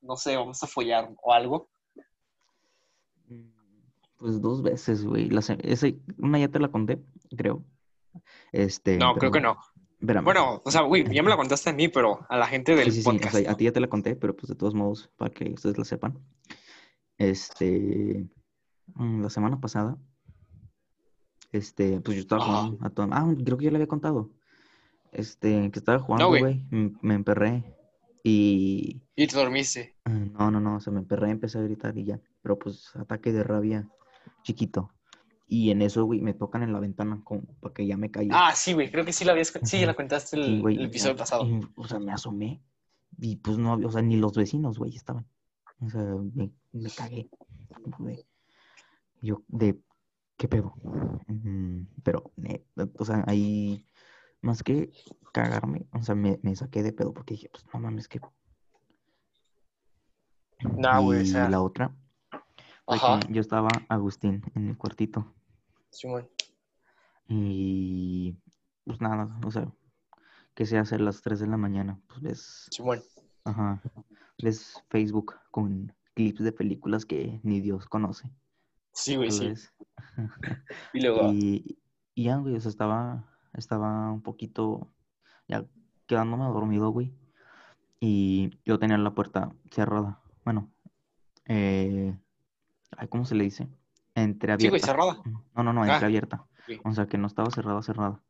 [0.00, 1.68] no sé, vamos a follar o algo?
[3.28, 3.50] Mm,
[4.16, 5.28] Pues dos veces, güey.
[5.28, 5.42] La
[6.16, 6.98] una ya te la conté,
[7.36, 7.62] creo.
[8.52, 9.58] Este, No, creo que no.
[10.24, 12.86] Bueno, o sea, güey, ya me la contaste a mí, pero a la gente del
[12.90, 13.36] Sí, sí, sí, o podcast.
[13.36, 15.78] sea, a ti ya te la conté, pero pues de todos modos, para que ustedes
[15.78, 16.18] la sepan.
[17.18, 18.26] Este,
[18.94, 19.96] mm, la semana pasada,
[21.52, 22.62] este, pues yo estaba Ajá.
[22.62, 23.08] jugando a todo.
[23.12, 24.30] Ah, creo que ya le había contado.
[25.12, 26.64] Este, que estaba jugando, güey.
[26.70, 27.62] me emperré
[28.24, 29.94] y Y te dormiste.
[30.04, 32.90] ah, no, no, no, o sea, me emperré, empecé a gritar y ya, pero pues
[32.96, 33.88] ataque de rabia
[34.42, 34.90] chiquito.
[35.54, 38.30] Y en eso, güey, me tocan en la ventana como para que ya me caí.
[38.32, 39.52] Ah, sí, güey, creo que sí la habías...
[39.64, 41.46] Sí, ya la contaste el, Sí, güey, el episodio pasado.
[41.46, 42.62] y, o sea, me asomé
[43.18, 45.26] y pues no había, o sea, ni los vecinos, güey, estaban.
[45.82, 47.28] O sea, me, me cagué.
[47.98, 48.24] güey.
[49.20, 49.78] Yo, de,
[50.38, 50.72] ¿qué pedo?
[51.26, 52.32] Mm, Pero,
[52.98, 53.84] o sea, ahí,
[54.40, 54.90] más que
[55.34, 58.20] cagarme, o sea, me, me saqué de pedo porque dije, pues no mames, que...
[60.78, 61.94] No, güey, o sea, la otra,
[62.86, 65.34] ajá, yo estaba, Agustín, en el cuartito
[65.92, 66.28] Simón.
[67.28, 68.36] y
[68.84, 69.72] pues nada, o sea,
[70.54, 72.00] ¿qué sé hacer a las 3 de la mañana?
[72.08, 73.02] Pues ves Simón.
[73.44, 73.80] Ajá.
[74.42, 78.30] Ves Facebook con clips de películas que ni Dios conoce.
[78.92, 79.52] Sí, güey, sí.
[80.92, 81.78] Y luego, Y,
[82.14, 84.92] y ya, güey, o sea, estaba, estaba un poquito
[85.48, 85.64] ya
[86.06, 87.14] quedándome dormido, güey.
[88.00, 90.20] Y yo tenía la puerta cerrada.
[90.44, 90.72] Bueno,
[91.46, 92.18] eh,
[93.08, 93.68] ¿cómo se le dice?
[94.14, 94.86] Sí, Entreabierta.
[94.86, 95.16] cerrada.
[95.54, 96.46] No, no, no, Ah, entreabierta.
[96.78, 96.86] ok.
[96.86, 98.22] O sea, que no estaba cerrada, cerrada.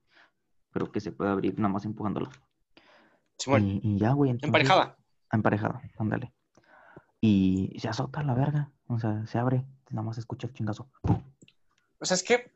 [0.72, 2.30] Pero que se puede abrir nada más empujándola.
[3.38, 3.66] Simón.
[3.66, 4.48] Y, y ya, güey, entonces...
[4.48, 4.96] Emparejada.
[5.32, 6.32] Emparejada, ándale.
[7.20, 8.70] Y se azota la verga.
[8.88, 9.66] O sea, se abre.
[9.90, 10.90] Nada más escucha el chingazo.
[11.98, 12.52] O sea, es que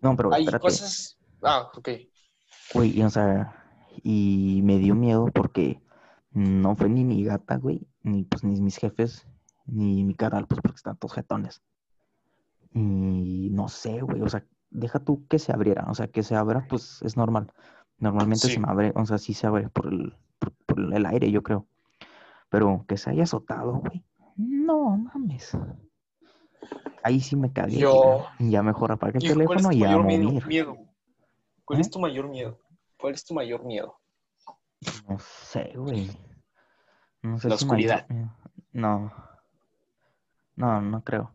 [0.00, 0.62] No, pero hay espérate.
[0.62, 1.18] cosas...
[1.42, 1.88] Ah, ok.
[2.74, 3.56] Güey, y, o sea,
[4.02, 5.82] y me dio miedo porque
[6.30, 9.26] no fue ni mi gata, güey, ni pues ni mis jefes,
[9.66, 11.62] ni mi canal, pues porque están todos jetones.
[12.74, 16.34] Y no sé, güey, o sea, deja tú que se abriera, o sea, que se
[16.34, 17.52] abra, pues es normal.
[17.98, 18.54] Normalmente Sí.
[18.54, 21.42] se me abre, o sea, sí se abre por el, por, por el aire, yo
[21.42, 21.66] creo.
[22.48, 24.04] Pero que se haya azotado, güey.
[24.36, 25.56] No, mames.
[27.02, 27.78] Ahí sí me cagué.
[27.78, 30.46] Yo- Ya, ya mejor apaga el Hijo, ¿Cuál es teléfono y a mayor miedo?
[30.46, 30.76] miedo?
[31.64, 31.82] ¿Cuál ¿Eh?
[31.82, 32.58] es tu mayor miedo?
[32.98, 33.98] ¿Cuál es tu mayor miedo?
[35.08, 36.10] No sé, güey.
[37.22, 38.06] No sé La si oscuridad.
[38.72, 39.12] No.
[40.56, 41.32] No, no creo.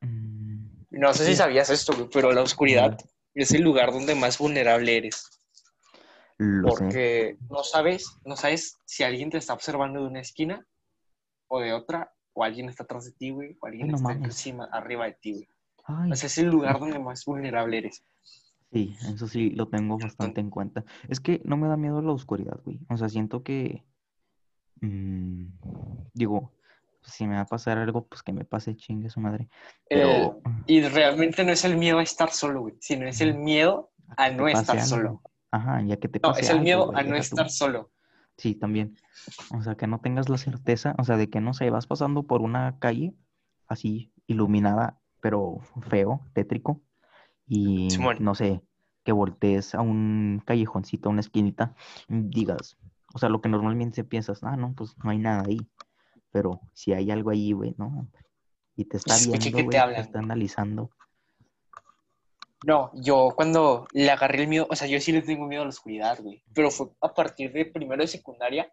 [0.00, 2.96] No sé si sabías esto, güey, pero la oscuridad
[3.34, 5.28] es el lugar donde más vulnerable eres.
[6.38, 6.84] Lo sé.
[6.84, 10.64] Porque no sabes, no sabes si alguien te está observando de una esquina
[11.48, 14.08] o de otra, o alguien está atrás de ti, güey, o alguien Ay, no está
[14.08, 14.24] mames.
[14.24, 15.48] encima, arriba de ti, güey.
[15.84, 18.04] Ay, O sea, es el lugar donde más vulnerable eres.
[18.70, 20.84] sí, eso sí lo tengo bastante en cuenta.
[21.08, 22.78] Es que no me da miedo la oscuridad, güey.
[22.88, 23.84] O sea, siento que.
[24.80, 25.46] mm,
[26.14, 26.52] digo,
[27.02, 29.48] si me va a pasar algo, pues que me pase chingue su madre.
[29.88, 30.40] Eh, Pero.
[30.66, 34.30] y realmente no es el miedo a estar solo, güey, sino es el miedo a
[34.30, 34.86] no estar algo.
[34.88, 35.22] solo.
[35.50, 37.20] Ajá, ya que te No, pase es el miedo a no tú.
[37.20, 37.90] estar solo.
[38.36, 38.96] Sí, también.
[39.56, 42.22] O sea, que no tengas la certeza, o sea, de que no sé, vas pasando
[42.24, 43.14] por una calle
[43.66, 45.58] así iluminada, pero
[45.88, 46.82] feo, tétrico,
[47.46, 47.88] y
[48.20, 48.60] no sé,
[49.04, 51.74] que voltees a un callejoncito, a una esquinita,
[52.08, 52.76] y digas,
[53.14, 55.58] o sea, lo que normalmente piensas, ah, no, pues no hay nada ahí.
[56.30, 58.08] Pero si hay algo ahí, güey, no.
[58.76, 60.90] Y te está Escuché viendo, que te güey, te está analizando.
[62.66, 65.64] No, yo cuando le agarré el miedo, o sea, yo sí le tengo miedo a
[65.64, 66.42] la oscuridad, güey.
[66.54, 68.72] Pero fue a partir de primero de secundaria,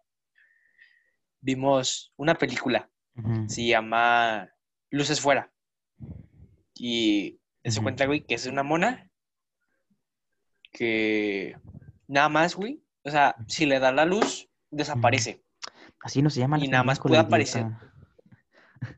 [1.40, 2.90] vimos una película,
[3.46, 4.50] se llama
[4.90, 5.52] Luces Fuera.
[6.74, 9.10] Y se cuenta, güey, que es una mona
[10.72, 11.56] que
[12.06, 15.45] nada más, güey, o sea, si le da la luz, desaparece.
[16.00, 17.66] Así no se llama Y nada más puede aparecer.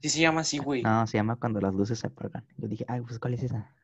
[0.03, 0.83] Sí se llama así, güey.
[0.83, 2.47] No, se llama cuando las luces se apagan.
[2.57, 3.75] Yo dije, ay, pues, ¿cuál es esa?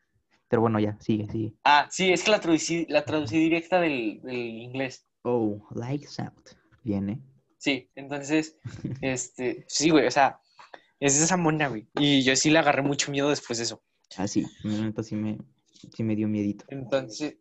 [0.48, 1.54] Pero bueno, ya, sigue, sigue.
[1.64, 5.06] Ah, sí, es que la traducí, la traducí directa del, del inglés.
[5.22, 6.50] Oh, lights out.
[6.82, 7.22] Viene.
[7.58, 8.58] Sí, entonces,
[9.00, 10.40] este, sí, güey, o sea,
[11.00, 11.88] es esa mona, güey.
[11.94, 13.82] Y yo sí le agarré mucho miedo después de eso.
[14.16, 15.38] Ah, sí, neta sí me,
[15.94, 16.66] sí me dio miedito.
[16.68, 17.38] Entonces,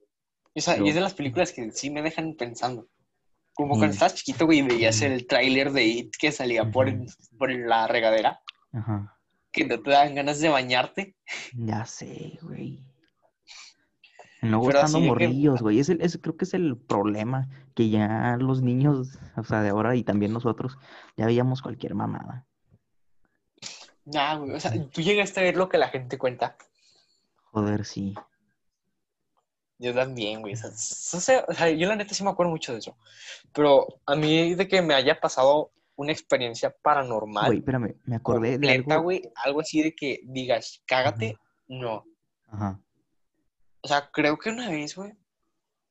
[0.56, 2.88] o sea, y es de las películas que sí me dejan pensando.
[3.54, 3.80] Como Sí.
[3.80, 6.92] cuando estabas chiquito, güey, y veías el tráiler de It que salía por,
[7.38, 9.16] por la regadera, Ajá.
[9.52, 11.16] que no te dan ganas de bañarte.
[11.54, 12.84] Ya sé, güey.
[14.42, 15.80] Luego Pero estando que- morrillos, güey.
[15.80, 19.70] Es el- es- creo que es el problema que ya los niños, o sea, de
[19.70, 20.78] ahora y también nosotros,
[21.16, 22.46] ya veíamos cualquier mamada.
[24.06, 26.58] Nah, güey, o sea, tú llegaste a ver lo que la gente cuenta.
[27.52, 28.16] Joder, sí.
[29.84, 30.54] Yo también, güey.
[30.54, 30.58] O
[31.19, 32.96] sea, o yo la neta sí me acuerdo mucho de eso.
[33.54, 38.58] Pero a mí de que me haya pasado una experiencia paranormal Güey, espérame, me acordé
[38.58, 39.04] de completa, algo.
[39.04, 42.06] güey, algo así de que digas, cágate, no.
[42.48, 42.80] Ajá,
[43.82, 45.12] O sea, creo que una vez, güey,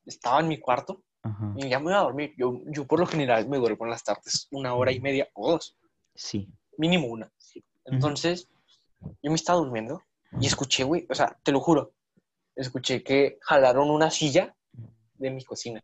[0.07, 1.52] estaba en mi cuarto ajá.
[1.57, 2.33] y ya me iba a dormir.
[2.38, 5.52] Yo, yo por lo general me duermo en las tardes, una hora y media o
[5.52, 5.76] dos,
[6.14, 6.48] Sí.
[6.78, 7.31] mínimo una.
[7.85, 8.48] Entonces,
[9.22, 10.02] yo me estaba durmiendo
[10.40, 11.92] y escuché, güey, o sea, te lo juro,
[12.57, 14.55] escuché que jalaron una silla
[15.15, 15.83] de mi cocina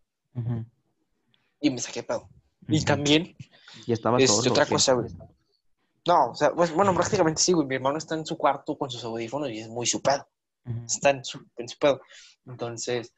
[1.60, 2.28] y me saqué pedo.
[2.68, 3.36] Y también,
[3.86, 5.08] Y estaba es otra cosa, güey.
[6.06, 7.66] No, o sea, pues bueno, prácticamente sí, güey.
[7.66, 10.28] Mi hermano está en su cuarto con sus audífonos y es muy su pedo.
[10.86, 12.00] Está en su, en su pedo.
[12.46, 13.12] Entonces,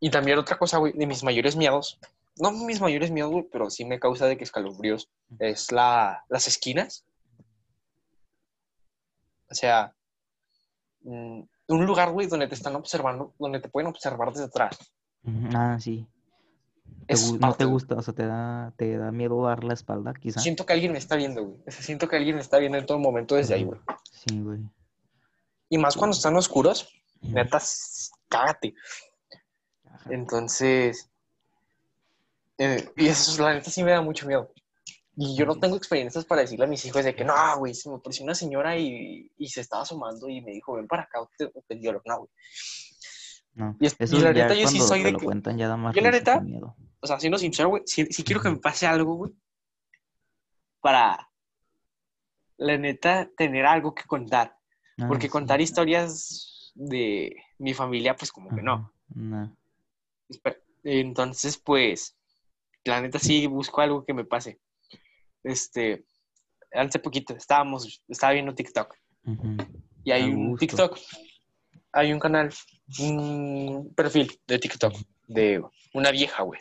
[0.00, 1.98] y también otra cosa, güey, de mis mayores miedos,
[2.36, 6.46] no mis mayores miedos, güey, pero sí me causa de que escalofríos, es la, las
[6.46, 7.04] esquinas.
[9.50, 9.94] O sea,
[11.02, 14.78] mm, un lugar, güey, donde te están observando, donde te pueden observar desde atrás.
[15.54, 16.06] Ah, sí.
[17.06, 20.12] Es no parte, te gusta, o sea, te da, te da miedo dar la espalda,
[20.12, 20.40] quizá.
[20.40, 21.60] Siento que alguien me está viendo, güey.
[21.66, 23.80] O sea, siento que alguien me está viendo en todo momento desde ahí, güey.
[24.10, 24.60] Sí, güey.
[25.70, 26.88] Y más cuando están oscuros,
[27.20, 27.60] neta,
[28.28, 28.74] cágate.
[29.84, 30.10] Ajá.
[30.10, 31.10] Entonces,
[32.58, 34.52] eh, y eso, la neta, sí me da mucho miedo.
[35.20, 37.90] Y yo no tengo experiencias para decirle a mis hijos de que no, güey, se
[37.90, 41.18] me apareció una señora y, y se estaba asomando y me dijo, ven para acá,
[41.36, 42.00] te, te violo".
[42.04, 42.30] No, güey.
[43.54, 46.12] No, Y la neta, yo sí soy de que- cuentan ya da más yo la
[46.12, 46.76] neta, miedo.
[47.00, 49.32] O sea, siendo sincero, güey, si, si quiero que me pase algo, güey,
[50.80, 51.28] para,
[52.56, 54.56] la neta, tener algo que contar.
[54.98, 55.30] Ah, Porque sí.
[55.30, 58.92] contar historias de mi familia, pues como que no.
[59.12, 59.56] No.
[60.84, 62.16] Entonces, pues,
[62.84, 64.60] la neta sí busco algo que me pase.
[65.42, 66.04] Este,
[66.72, 68.94] hace poquito estábamos, estaba viendo TikTok
[70.04, 70.56] y hay un.
[70.56, 70.98] TikTok,
[71.92, 72.52] hay un canal,
[73.00, 74.94] un perfil de TikTok
[75.26, 75.62] de
[75.94, 76.60] una vieja, güey,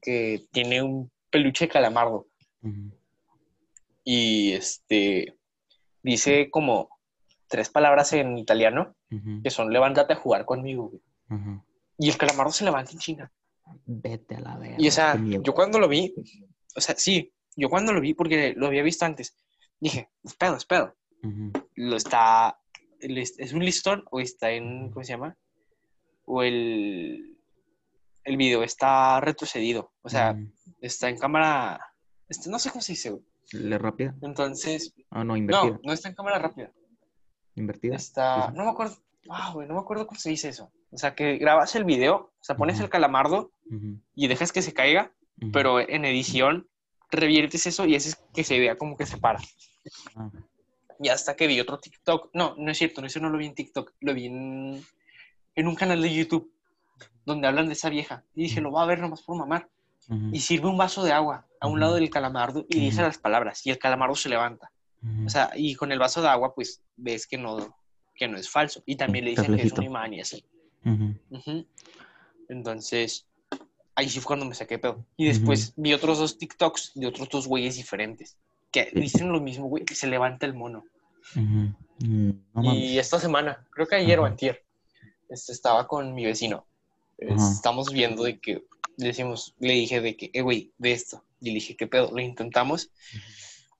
[0.00, 2.26] que tiene un peluche de calamardo
[4.04, 5.36] y este,
[6.02, 6.88] dice como
[7.48, 8.94] tres palabras en italiano
[9.42, 11.02] que son levántate a jugar conmigo, güey.
[11.98, 13.32] Y el calamardo se levanta en chinga.
[13.84, 14.76] Vete a la verga.
[14.78, 16.14] Y o sea, yo cuando lo vi,
[16.74, 19.36] o sea, sí, yo cuando lo vi, porque lo había visto antes,
[19.80, 20.94] dije, es pedo, es pedo.
[21.76, 22.58] Lo está,
[23.00, 25.36] es un listón o está en, ¿cómo se llama?
[26.24, 27.36] O el,
[28.24, 30.36] el video está retrocedido, o sea,
[30.80, 31.80] está en cámara,
[32.28, 33.18] este, no sé cómo se dice.
[33.52, 34.14] ¿Le rápida?
[34.22, 35.72] Entonces, Ah, no, invertida.
[35.74, 36.72] no, no está en cámara rápida,
[37.54, 37.96] Invertida.
[37.96, 38.96] está, no me acuerdo,
[39.28, 40.72] ah, güey, no me acuerdo cómo se dice eso.
[40.90, 43.52] O sea, que grabas el video, o sea, pones el calamardo
[44.14, 45.12] y dejas que se caiga,
[45.52, 46.68] pero en edición
[47.16, 49.40] reviertes eso y haces que se vea como que se para.
[50.16, 50.30] Ah,
[50.98, 53.46] Y hasta que vi otro TikTok, no, no es cierto, no, eso no lo vi
[53.46, 54.84] en TikTok, lo vi en,
[55.54, 56.52] en un canal de YouTube
[57.24, 58.24] donde hablan de esa vieja.
[58.34, 59.68] Y dije, lo voy a ver nomás por mamar.
[60.32, 63.64] Y sirve un vaso de agua a un lado del calamardo y dice las palabras
[63.64, 64.70] y el calamardo se levanta.
[65.24, 67.76] O sea, y con el vaso de agua, pues ves que no,
[68.14, 68.82] que no es falso.
[68.84, 70.44] Y también le dicen que es un imán y así.
[72.48, 73.26] Entonces,
[73.94, 75.04] ahí sí fue cuando me saqué de pedo.
[75.16, 78.36] Y después vi otros dos TikToks de otros dos güeyes diferentes.
[78.70, 80.84] Que dicen lo mismo, güey, y se levanta el mono.
[81.36, 81.74] Ujú.
[82.04, 84.62] Mm, No y esta semana, creo que ayer o antier,
[85.28, 86.64] este, estaba con mi vecino.
[87.18, 88.64] Estamos viendo de que,
[88.96, 91.22] le decimos, le dije de que, eh, güey, de esto.
[91.40, 92.10] Y le dije, ¿qué pedo?
[92.10, 92.90] Lo intentamos.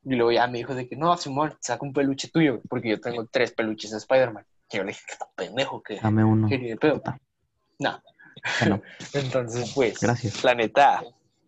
[0.05, 3.01] Y luego ya me dijo de que, no, Simón, saca un peluche tuyo, porque yo
[3.01, 4.44] tengo tres peluches de Spider-Man.
[4.70, 6.48] Y yo le dije, que está pendejo, que, Dame uno.
[6.48, 7.03] que ni de pedo.
[7.79, 8.01] No.
[8.61, 10.43] Bueno, Entonces, pues, gracias.
[10.45, 11.03] la neta,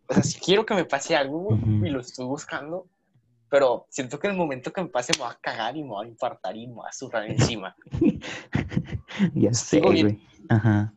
[0.09, 1.87] o sea, si quiero que me pase algo güey, Ujú.
[1.87, 2.87] y lo estoy buscando,
[3.49, 5.91] pero siento que en el momento que me pase me va a cagar y me
[5.91, 7.75] va a infartar y me va a zurrar encima.
[9.35, 10.19] Ya sé, güey.
[10.49, 10.93] Ajá.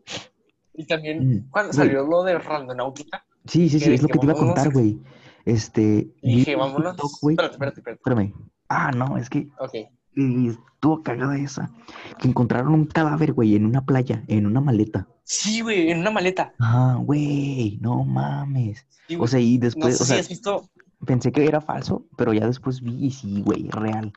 [0.73, 4.19] Y también, Mm, cuando salió lo de Randonáutica, Sí, sí, sí, es lo que que
[4.19, 4.99] te iba a contar, güey.
[5.45, 6.07] Este.
[6.21, 6.97] dije, vámonos.
[7.21, 7.33] Güey.
[7.35, 8.01] Espérate, espérate, espérate.
[8.01, 8.33] Espérame.
[8.69, 9.73] Ah, no, es que Ok.
[10.17, 11.71] Y estuvo cagada esa.
[12.19, 15.07] Que encontraron un cadáver, güey, en una playa, en una maleta.
[15.23, 16.53] Sí, güey, en una maleta.
[16.59, 18.85] Ah, güey, no mames.
[19.07, 20.69] Sí, O sea, y no después, sé o si sea, has visto.
[21.05, 24.11] pensé que era falso, pero ya después vi y sí, güey, real.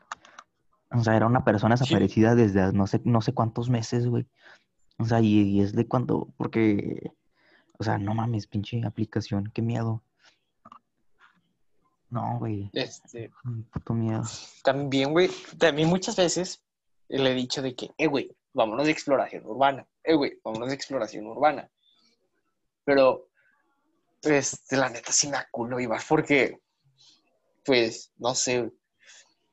[0.90, 1.84] O sea, era una persona Sí.
[1.84, 4.26] desaparecida desde no sé, no sé cuántos meses, güey.
[4.98, 7.12] O sea, y, y es de cuando, porque,
[7.78, 10.02] o sea, no mames, pinche aplicación, qué miedo.
[12.10, 13.30] No, güey, Este,
[13.72, 14.22] puto miedo.
[14.64, 16.62] también, güey, también muchas veces
[17.08, 19.86] le he dicho de que, eh, güey, vámonos de exploración urbana.
[20.02, 21.70] Eh, güey, vámonos de exploración urbana.
[22.84, 23.28] Pero,
[24.22, 26.58] este, la neta sí me aculo, Ibar, porque,
[27.64, 28.70] pues, no sé,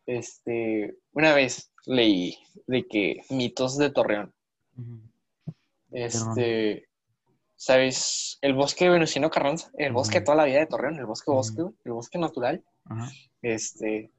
[0.08, 4.34] este, una vez leí de que mitos de Torreón.
[5.91, 6.89] Este,
[7.58, 8.38] ¿sabes?
[8.41, 11.63] El bosque Venustiano Carranza, el bosque de toda la vida de Torreón, el bosque bosque,
[11.84, 12.63] el bosque natural.
[13.41, 14.12] Este,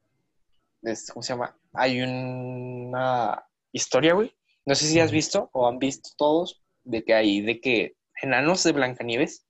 [0.83, 1.57] este, ¿cómo se llama?
[1.73, 4.35] Hay una historia, güey.
[4.67, 8.65] No sé si has visto o han visto todos de que hay de que enanos
[8.65, 9.47] de Blancanieves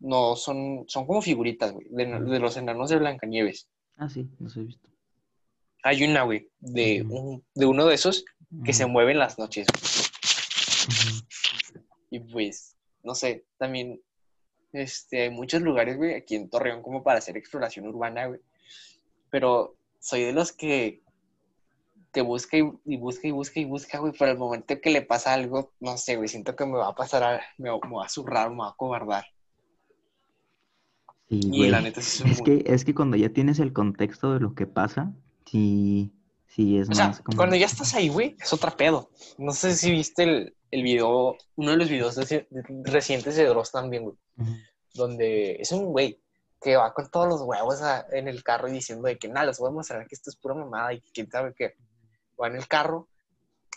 [0.00, 3.68] no son, son como figuritas, güey, de, los enanos de Blancanieves.
[3.96, 4.88] Ah, sí, los he visto.
[5.84, 8.24] Hay una, güey, de, un- de uno de esos
[8.64, 9.66] que se mueve en las noches.
[12.14, 13.98] Y pues, no sé, también
[14.74, 18.40] este, hay muchos lugares, güey, aquí en Torreón como para hacer exploración urbana, güey.
[19.30, 21.00] Pero soy de los que,
[22.12, 24.12] que busca y, y busca y busca y busca, güey.
[24.18, 26.94] Pero al momento que le pasa algo, no sé, güey, siento que me va a
[26.94, 29.24] pasar, a- me, va- me va a zurrar, me va a cobardar.
[31.30, 31.70] Sí, Y güey.
[31.70, 34.54] la neta, sí Es muy- que, es que cuando ya tienes el contexto de lo
[34.54, 35.14] que pasa,
[35.46, 36.12] sí,
[36.46, 37.38] sí es O sea, como...
[37.38, 39.08] cuando ya estás ahí, güey, es otra pedo.
[39.38, 43.44] No sé si viste el, el video, uno de los videos de- de- recientes de
[43.46, 44.16] Dross también, güey.
[44.94, 46.20] Donde es un güey
[46.60, 49.46] que va con todos los huevos a- en el carro y diciendo de que nada,
[49.46, 51.74] les voy a mostrar que esto es pura mamada y que quién sabe qué.
[52.40, 53.08] Va en el carro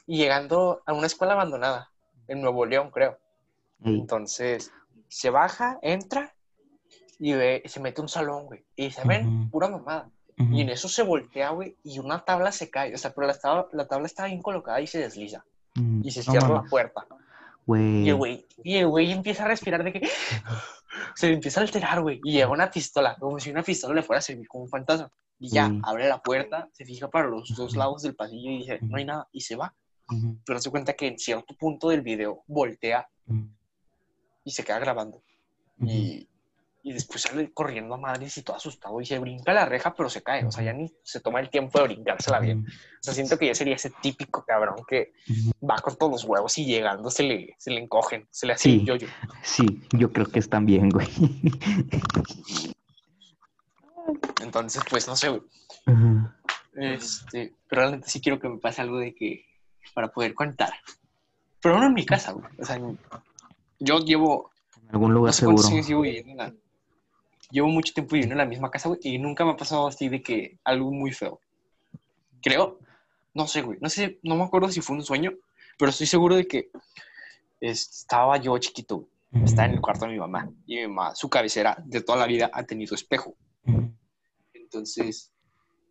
[0.08, 1.92] y llegando a una escuela abandonada
[2.28, 3.20] en Nuevo León, creo.
[3.84, 4.72] Entonces
[5.10, 6.34] se baja, entra
[7.20, 8.66] y ve, se mete un salón, güey.
[8.76, 9.52] Y dice, ven, Ujú.
[9.52, 10.10] pura mamada.
[10.38, 12.94] Y en eso se voltea, güey, y una tabla se cae.
[12.94, 15.46] O sea, pero la tabla, la tabla está bien colocada y se desliza.
[15.76, 17.06] Mm, Y se no cierra la puerta.
[18.06, 20.02] Y el güey, y el güey empieza a respirar de que
[21.16, 22.22] se empieza a alterar, güey.
[22.24, 25.12] Y llega una pistola, como si una pistola le fuera a servir como un fantasma.
[25.40, 28.80] Y ya, abre la puerta, se fija para los dos lados del pasillo y dice,
[28.82, 29.76] no hay nada, y se va.
[30.46, 33.10] Pero se cuenta que en cierto punto del video voltea
[34.44, 35.22] y se queda grabando.
[35.82, 36.30] Y,
[36.88, 40.08] y después sale corriendo a madres y todo asustado y se brinca la reja, pero
[40.08, 40.46] se cae.
[40.46, 42.60] O sea, ya ni se toma el tiempo de brincársela bien.
[42.68, 45.14] O sea, siento que ya sería ese típico cabrón que
[45.68, 48.70] va con todos los huevos y llegando se le, se le encogen, se le hace
[48.70, 48.76] Sí.
[48.82, 49.08] el yoyo.
[49.42, 51.08] Sí, yo creo que están bien, güey.
[54.44, 55.42] Entonces, pues no sé, güey.
[56.76, 59.46] Este, pero realmente sí quiero que me pase algo de que,
[59.94, 60.74] para poder contar.
[61.62, 62.46] Pero no en mi casa, güey.
[62.60, 62.80] O sea,
[63.80, 64.52] yo llevo,
[64.84, 65.78] En algún no lugar sé cuántos seguro.
[65.78, 66.54] años llevo viviendo en la-
[67.52, 70.10] Llevo mucho tiempo viviendo en la misma casa, güey, y nunca me ha pasado así
[70.10, 71.40] de que algo muy feo.
[72.42, 72.80] Creo,
[73.34, 75.32] no sé, güey, no sé, no me acuerdo si fue un sueño,
[75.78, 76.70] pero estoy seguro de que
[77.60, 79.10] es- estaba yo chiquito, güey.
[79.44, 82.26] Estaba en el cuarto de mi mamá, y mi mamá, su cabecera de toda la
[82.26, 83.36] vida ha tenido espejo.
[84.54, 85.32] Entonces,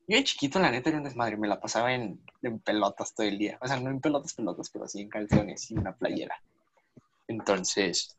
[0.09, 1.37] yo de chiquito, la neta, era un desmadre.
[1.37, 3.59] Me la pasaba en, en pelotas todo el día.
[3.61, 6.37] O sea, no en pelotas, pelotas, pero así en calzones y una playera.
[7.29, 8.17] Entonces,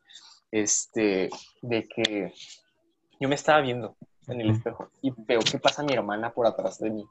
[0.50, 1.30] este,
[1.62, 2.32] de que
[3.20, 3.96] yo me estaba viendo
[4.28, 7.06] en el espejo y veo que pasa mi hermana por atrás de mí.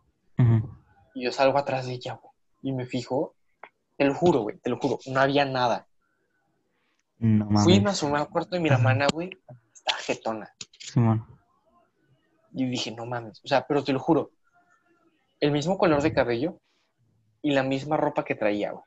[1.14, 2.34] Y yo salgo atrás de ella, güey.
[2.62, 3.36] Y me fijo,
[3.98, 5.88] te lo juro, güey, te lo juro, no había nada.
[7.20, 9.30] No Fui y me asomé al cuarto de mi hermana, güey.
[9.74, 10.54] Estaba jetona.
[10.78, 11.26] Simón.
[12.54, 13.42] Y dije, no mames.
[13.44, 14.32] O sea, pero te lo juro.
[15.40, 16.60] El mismo color de cabello
[17.42, 18.84] y la misma ropa que traía, güey.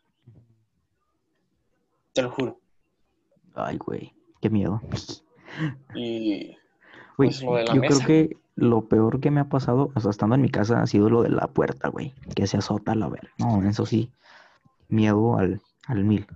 [2.12, 2.60] Te lo juro.
[3.54, 4.80] Ay, güey, qué miedo.
[5.94, 6.56] Y
[7.18, 8.04] Güey, Pues lo de la yo mesa.
[8.04, 10.86] creo que lo peor que me ha pasado, o sea, estando en mi casa, ha
[10.86, 12.14] sido lo de la puerta, güey.
[12.34, 13.30] Que se azota la verga.
[13.38, 14.10] No, eso sí,
[14.88, 16.26] miedo al, al mil.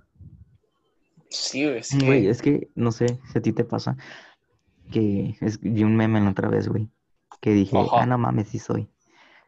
[1.29, 3.97] sí, güey, es Güey, que es que no sé si a ti te pasa
[4.91, 6.89] que es, vi un meme la otra vez, güey,
[7.41, 8.89] que dije, ah, no mames, sí soy.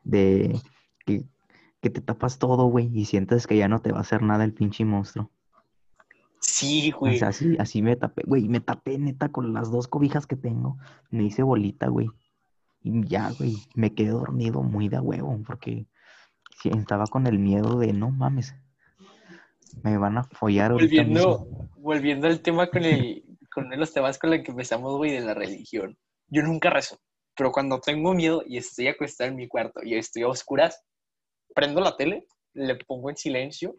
[0.04, 0.60] De
[1.06, 1.24] que,
[1.82, 4.44] que te tapas todo, güey, y sientes que ya no te va a hacer nada
[4.44, 5.30] el pinche monstruo.
[6.46, 7.18] Sí, O güey.
[7.18, 10.78] sea, así, así me tapé, güey, me tapé neta con las dos cobijas que tengo.
[11.10, 12.10] Me hice bolita, güey.
[12.82, 15.88] Y ya, güey, me quedé dormido muy de huevo, porque
[16.64, 18.56] estaba con el miedo de, no mames,
[19.84, 21.70] me van a follar volviendo, mismo.
[21.78, 23.24] volviendo al tema con el,
[23.54, 25.98] con los temas con el que empezamos, güey, de la religión.
[26.28, 26.98] Yo nunca rezo,
[27.36, 30.84] pero cuando tengo miedo y estoy acostado en mi cuarto y estoy a oscuras,
[31.54, 33.76] prendo la tele, le pongo en silencio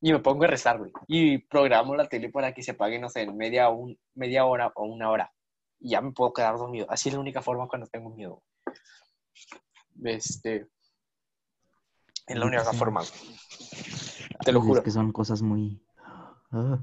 [0.00, 0.92] y me pongo a rezar, güey.
[1.06, 4.72] Y programo la tele para que se apague, no sé, en media, un, media hora
[4.74, 5.32] o una hora.
[5.80, 6.86] Y ya me puedo quedar dormido.
[6.90, 8.42] Así es la única forma cuando tengo miedo.
[10.04, 10.68] Este,
[12.26, 12.76] es la única Sí.
[12.76, 13.02] forma.
[14.44, 14.78] Te lo juro.
[14.80, 15.82] Es que son cosas muy...
[16.52, 16.78] ah,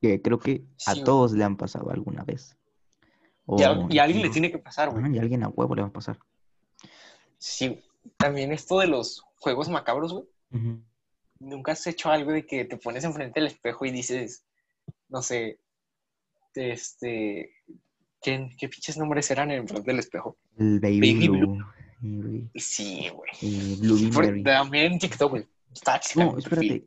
[0.00, 1.04] que creo que a Sí, güey.
[1.04, 2.56] todos le han pasado alguna vez.
[3.48, 5.02] Y a, O- y a alguien le tiene que pasar, güey.
[5.02, 6.18] Ajá, y a alguien a huevo le va a pasar.
[7.38, 7.82] Sí,
[8.16, 10.24] también esto de los juegos macabros, güey.
[10.52, 10.82] Ujú.
[11.40, 14.44] Nunca has hecho algo de que te pones enfrente del espejo y dices,
[15.08, 15.58] no sé,
[16.54, 17.50] este,
[18.22, 20.36] ¿qué, qué pinches nombres eran enfrente del espejo?
[20.58, 21.58] El Baby, Baby Blue.
[22.54, 23.76] Sí, güey.
[23.80, 24.42] Blueberry.
[24.42, 25.46] Por- También en TikTok, güey.
[26.16, 26.86] No, espérate.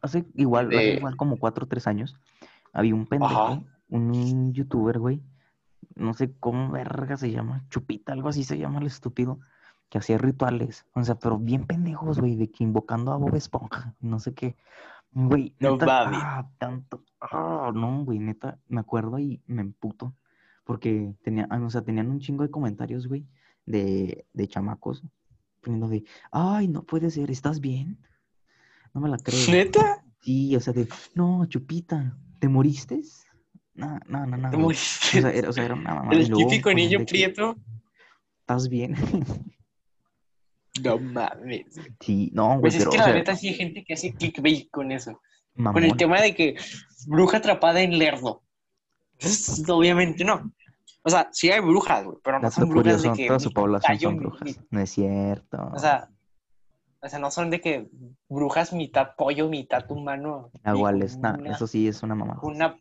[0.00, 2.14] Hace igual, hace igual como cuatro o tres años,
[2.72, 3.62] había un pendejo, Ajá.
[3.88, 5.20] un youtuber, güey.
[5.94, 9.40] No sé cómo verga se llama, Chupita, algo así se llama el estúpido,
[9.88, 10.86] que hacía rituales.
[10.94, 14.56] O sea, pero bien pendejos, güey, de que invocando a Bob Esponja, no sé qué.
[15.12, 17.04] Güey, No ah, tanto.
[17.20, 20.14] Ah, no, güey, neta, me acuerdo y me emputo.
[20.64, 23.26] Porque tenía, ah, o sea, tenían un chingo de comentarios, güey,
[23.64, 25.04] de, de chamacos,
[25.62, 27.98] poniendo de, ay, no puede ser, ¿estás bien?
[28.92, 29.38] No me la creo.
[29.48, 30.04] ¿Neta?
[30.20, 33.00] Sí, o sea, de, no, Chupita, ¿te moriste?
[33.74, 34.50] No, no, no, no.
[34.50, 35.18] Te moriste.
[35.18, 37.56] O sea, era, o sea, era una y El luego típico niño prieto.
[38.40, 38.96] ¿Estás bien?
[40.82, 41.66] No mames.
[42.00, 43.94] sí, no, güey, Pues es pero, que o la sea, neta sí hay gente que
[43.94, 45.20] hace clickbait con eso.
[45.56, 46.56] Con el tema de que
[47.06, 48.42] bruja atrapada en lerdo.
[49.18, 50.52] Pues, obviamente no.
[51.02, 53.26] O sea, sí hay brujas, güey, pero no son brujas de que...
[53.28, 54.60] toda su población son brujas.
[54.70, 55.70] No es cierto.
[55.72, 56.10] O sea,
[57.00, 57.88] o sea, no son de que
[58.28, 60.50] brujas mitad pollo, mitad humano.
[60.64, 62.16] Nahuales, nah, eso sí es una.
[62.36, 62.76] Con una,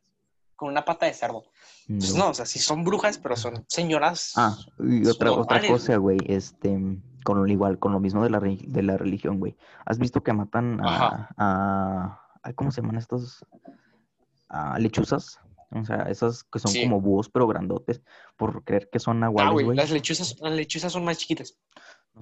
[0.56, 1.43] con una pata de cerdo.
[1.88, 2.26] Pues No.
[2.26, 4.34] no, o sea, sí son brujas, pero son señoras.
[4.36, 6.80] Ah, y otra, otra cosa, güey, este,
[7.26, 9.57] con lo igual, con lo mismo de la, de la religión, güey.
[9.86, 11.30] ¿Has visto que matan a,
[12.41, 13.45] a, ¿cómo se llaman estos?
[14.47, 15.39] A lechuzas.
[15.71, 16.84] O sea, esas que son Sí.
[16.84, 18.01] como búhos, pero grandotes,
[18.38, 19.78] por creer que son Ah, nahuales, güey, güey.
[19.78, 21.57] las lechuzas, las lechuzas son más chiquitas.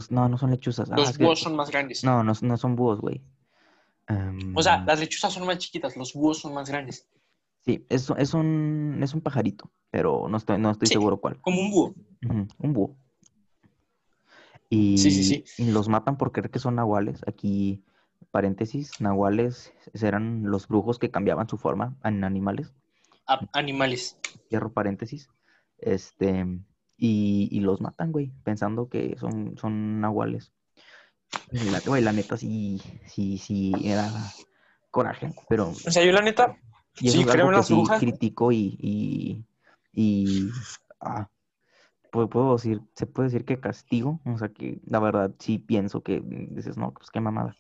[0.10, 0.90] No, no son lechuzas.
[0.90, 2.04] Ah, Los que- búhos son más grandes.
[2.04, 3.22] No, no, no son búhos, güey.
[4.08, 7.08] Em, O sea, las lechuzas son más chiquitas, los búhos son más grandes.
[7.62, 10.94] Sí, es, es, un, es un pajarito, pero no estoy, no estoy Sí.
[10.94, 11.40] seguro cuál.
[11.42, 11.96] Como un búho.
[12.60, 12.98] Un búho.
[14.70, 15.44] Y, Sí, sí, sí.
[15.58, 17.22] y los matan por creer que son nahuales.
[17.28, 17.84] Aquí,
[18.32, 22.74] paréntesis, nahuales eran los brujos que cambiaban su forma en animales.
[23.28, 24.18] A- animales.
[24.50, 25.30] Cierro paréntesis.
[25.78, 26.46] Este,
[26.98, 30.52] y, y los matan, güey, pensando que son, son nahuales.
[31.52, 34.10] La, güey, la neta sí, sí, sí, era
[34.90, 36.58] coraje, pero O sea, yo la neta,
[37.00, 38.00] y eso Sí, es creo en las sí brujas.
[38.00, 39.46] critico y, y,
[39.94, 40.50] y
[41.02, 41.28] ah,
[42.14, 46.02] puedo, puedo decir, se puede decir que castigo, o sea que la verdad sí pienso
[46.04, 47.58] que dices, no, pues qué mamada.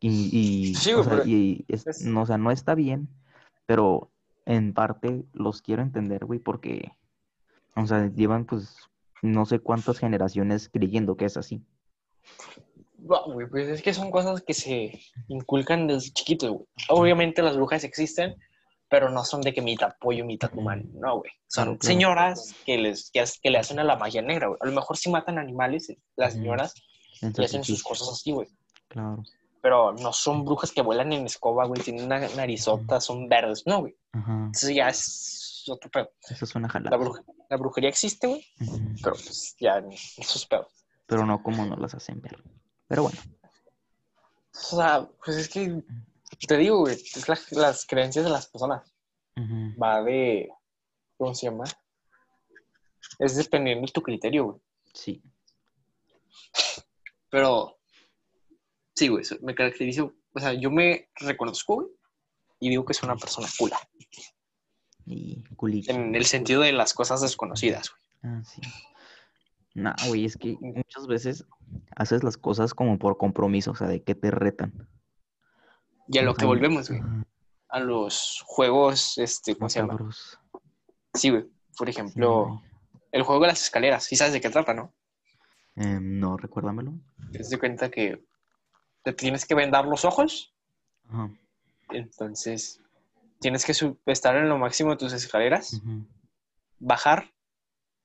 [0.00, 0.30] Y,
[0.70, 3.08] y, Sí, o sea, y es- es- no, o sea, no está bien,
[3.66, 4.10] pero
[4.46, 6.92] en parte los quiero entender, güey, porque,
[7.74, 8.76] o sea, llevan pues
[9.22, 11.62] no sé cuántas generaciones creyendo que es así.
[13.10, 16.66] va, güey, pues es que son cosas que se inculcan desde chiquitos, güey.
[16.88, 18.36] Obviamente las brujas existen,
[18.92, 20.82] pero no son de que mitad pollo, mitad humano.
[20.92, 21.30] No, güey.
[21.48, 21.92] Son Claro, claro.
[21.94, 24.58] señoras que, les, que, le hacen a la magia negra, güey.
[24.60, 26.42] A lo mejor sí matan animales, las Ujú.
[26.42, 26.74] señoras,
[27.22, 28.48] En y hacen sus cosas así, güey.
[28.88, 29.22] Claro.
[29.62, 31.80] Pero no son brujas que vuelan en escoba, güey.
[31.80, 33.62] Tienen una narizota, son verdes.
[33.64, 33.96] No, güey.
[34.12, 34.50] Ajá.
[34.52, 36.10] Eso ya es otro pedo.
[36.28, 36.96] Eso suena La, jalada.
[36.98, 38.46] bruja, la brujería existe, güey,
[39.02, 39.82] pero pues ya
[40.18, 40.66] esos pedos.
[41.06, 42.36] pero no como nos las hacen ver.
[42.88, 43.18] Pero bueno,
[44.54, 45.82] O sea, pues es que
[46.46, 48.92] te digo, güey, es la- las creencias de las personas.
[49.82, 50.50] Va de.
[51.16, 51.64] ¿Cómo se llama?
[53.18, 54.60] Es dependiendo de tu criterio, güey.
[54.94, 55.22] sí,
[57.30, 57.78] Pero.
[58.94, 61.88] Sí, güey, me caracterizo o sea, yo me reconozco, güey,
[62.60, 63.78] y digo que soy una persona cula.
[65.04, 65.92] Y culito.
[65.92, 68.34] En el sentido de las cosas desconocidas, güey.
[68.34, 68.60] Ah, sí.
[69.74, 71.44] No, güey, es que muchas veces
[71.96, 74.88] haces las cosas como por compromiso, o sea, de que te retan.
[76.12, 77.00] Y a lo que volvemos, güey.
[77.68, 79.98] A los juegos, este, ¿cómo se llama?
[81.14, 81.46] Sí, güey.
[81.76, 82.62] Por ejemplo,
[83.10, 84.04] el juego de las escaleras.
[84.04, 84.92] ¿Sí sabes de qué trata, no?
[85.74, 86.92] Em, no, recuérdamelo.
[87.32, 88.22] Te das cuenta que
[89.02, 90.54] te tienes que vendar los ojos.
[91.08, 91.30] Ajá.
[91.90, 92.82] Entonces,
[93.40, 93.72] tienes que
[94.06, 95.80] estar en lo máximo de tus escaleras,
[96.78, 97.30] bajar.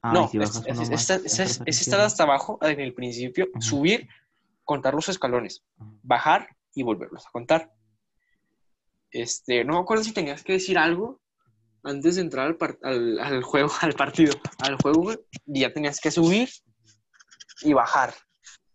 [0.01, 3.61] Ah, no, si es, estar hasta abajo en el principio, Ajá.
[3.61, 4.07] subir,
[4.63, 5.89] contar los escalones, Ajá.
[6.03, 7.73] bajar y volverlos a contar.
[9.11, 11.19] Este, no me acuerdo si tenías que decir algo
[11.83, 15.13] antes de entrar al, par- al- al juego, al partido, al juego,
[15.45, 16.49] y ya tenías que subir
[17.61, 18.13] y bajar.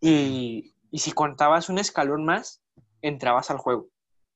[0.00, 2.60] Y, y si contabas un escalón más,
[3.02, 3.88] entrabas al juego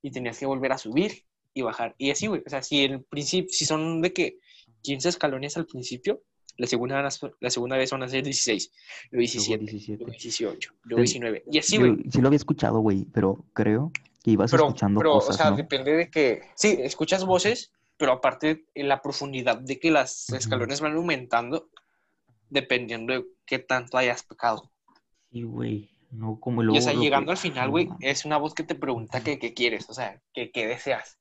[0.02, 1.24] y tenías que volver a subir
[1.54, 1.94] y bajar.
[1.98, 4.38] Y así, güey, o sea, si el principio, si son de que
[4.82, 6.22] 15 escalones al principio,
[6.58, 7.02] la segunda,
[7.40, 8.70] la segunda vez van a ser 16,
[9.10, 9.98] luego 17, Luego 17.
[10.04, 11.44] luego 18, luego Ten- 19.
[11.50, 11.96] Y así, güey.
[12.10, 13.90] sí lo había escuchado, güey, pero creo
[14.26, 15.56] que ibas Pero, escuchando pero, cosas, o sea, ¿no?
[15.56, 20.80] depende de que, sí, escuchas voces, pero aparte en la profundidad de que las escalones
[20.80, 21.70] van aumentando,
[22.50, 24.68] dependiendo de qué tanto hayas pecado.
[25.30, 25.88] Sí, güey.
[26.10, 28.64] No como Y luego o sea, que- llegando al final, güey, es una voz que
[28.64, 31.18] te pregunta qué, qué quieres, o sea, qué, qué deseas.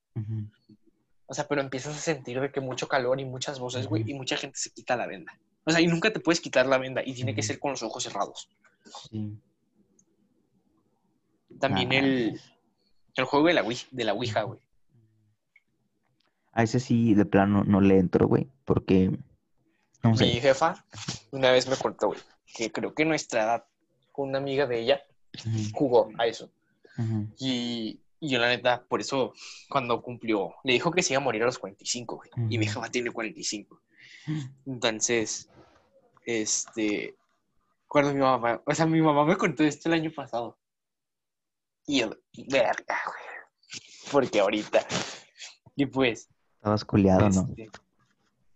[1.28, 4.16] O sea, pero empiezas a sentir de que mucho calor y muchas voces, güey, y
[4.16, 5.38] mucha gente se quita la venda.
[5.64, 7.84] O sea, y nunca te puedes quitar la venda y tiene que ser con los
[7.84, 8.49] ojos cerrados.
[9.12, 9.38] Sí.
[11.60, 12.51] También Nah, el, mames.
[13.16, 14.59] El juego de la, Ouija, de la Ouija, güey.
[16.51, 19.11] A ese sí, de plano, no le entro, güey, porque,
[20.03, 20.86] no Mi jefa
[21.32, 22.20] una vez me contó, güey,
[22.53, 23.66] que creo que nuestra edad,
[24.16, 25.01] una amiga de ella,
[25.74, 26.49] jugó a eso.
[27.38, 29.34] Y, y yo, la neta, por eso,
[29.70, 32.30] cuando cumplió, le dijo que se iba a morir a los 45, güey.
[32.49, 33.82] Y mi jefa tiene 45.
[34.66, 35.49] Entonces,
[36.26, 37.16] este,
[37.88, 40.57] cuando mi mamá, o sea, mi mamá me contó esto el año pasado.
[41.86, 42.10] Y yo,
[42.48, 44.12] verga, güey.
[44.12, 44.86] Porque ahorita.
[45.76, 47.48] Y pues, Estabas coleado, ¿no?
[47.50, 47.70] este,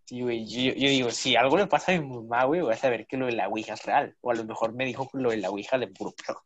[0.05, 2.77] sí, güey, yo, yo digo, si algo le pasa a mi mamá, güey, voy a
[2.77, 4.15] saber que lo de la Ouija es real.
[4.21, 6.43] O a lo mejor me dijo lo de la Ouija de puro pedo.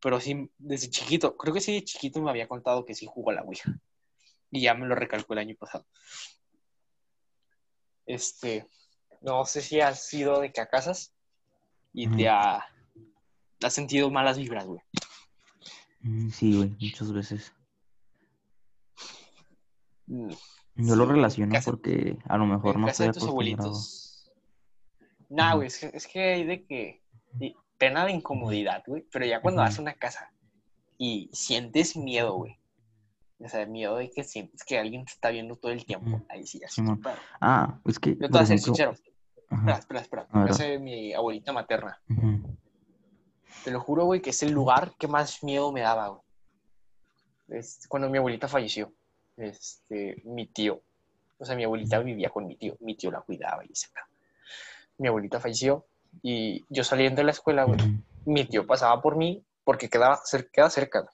[0.00, 3.30] Pero sí, desde chiquito, creo que sí, de chiquito me había contado que sí jugó
[3.30, 3.72] a la Ouija.
[4.50, 5.86] Y ya me lo recalcó el año pasado.
[8.04, 8.68] Este,
[9.20, 11.12] no sé si has ido de que a casas
[11.92, 12.64] y te ha,
[13.62, 14.80] has sentido malas vibras, güey.
[16.06, 17.52] Mm, Sí, güey, muchas veces.
[20.06, 20.30] Mm,
[20.76, 24.32] Yo lo relaciono casa- porque a lo mejor En no casa estoy de tus abuelitos.
[25.28, 27.02] Nah, güey, es que, es que hay de que
[27.40, 29.04] y pena de incomodidad, güey.
[29.10, 30.30] Pero ya cuando vas a una casa
[30.98, 32.56] y sientes miedo, güey.
[33.38, 36.24] O sea, miedo de que sientes que alguien te está viendo todo el tiempo.
[36.28, 36.80] Ahí sí, así.
[37.40, 38.92] Ah, es que, Yo te voy a ser sincero.
[38.92, 40.74] Espera, espera, espera.
[40.76, 42.00] A mi abuelita materna.
[42.08, 42.56] ujú,
[43.64, 46.22] Te lo juro, güey, que es el lugar que más miedo me daba, güey.
[47.48, 48.92] Es cuando mi abuelita falleció.
[49.36, 50.82] Este, mi tío.
[51.38, 52.76] O sea, mi abuelita vivía con mi tío.
[52.80, 53.88] Mi tío la cuidaba y se
[54.98, 55.86] Mi abuelita falleció
[56.22, 57.78] y yo saliendo de la escuela, güey,
[58.24, 61.08] mi tío pasaba por mí porque quedaba cerca, cerca.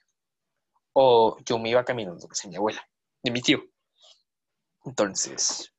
[0.93, 2.87] O yo me iba caminando que mi abuela,
[3.23, 3.63] de mi tío.
[4.85, 5.73] Entonces,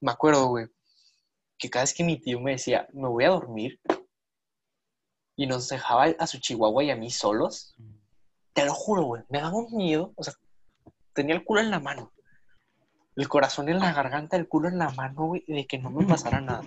[0.00, 0.66] me acuerdo, güey,
[1.56, 3.80] que cada vez que mi tío me decía, me voy a dormir,
[5.38, 7.76] y nos dejaba a su chihuahua y a mí solos,
[8.52, 10.12] te lo juro, güey, me daba un miedo.
[10.16, 10.34] O sea,
[11.14, 12.12] tenía el culo en la mano.
[13.14, 16.04] El corazón en la garganta, el culo en la mano, güey, de que no me
[16.04, 16.64] pasara nada.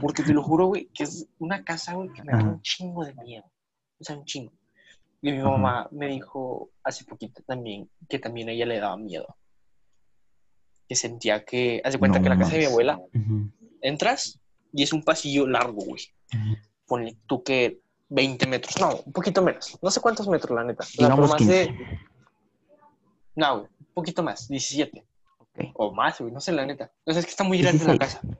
[0.00, 3.04] Porque te lo juro, güey, que es una casa, güey, que me da un chingo
[3.04, 3.50] de miedo.
[3.98, 4.52] O sea, un chingo.
[5.20, 9.36] Y mi mamá me dijo hace poquito también que también a ella le daba miedo.
[10.88, 13.00] Que sentía que, haz de cuenta No que la casa de mi abuela,
[13.80, 14.38] entras
[14.72, 16.02] y es un pasillo largo, güey.
[16.32, 16.56] ujú.
[16.86, 17.82] Ponle tú que
[18.14, 19.76] 20 metros, no, un poquito menos.
[19.82, 20.84] No sé cuántos metros, la neta.
[20.96, 21.52] Digamos más 15.
[21.52, 21.98] de,
[23.34, 25.04] no, un poquito más, 17.
[25.38, 25.64] Ok.
[25.74, 26.92] O más, güey, no sé, la neta.
[27.04, 27.98] O sea, es que está muy grande la 16.
[28.22, 28.36] casa.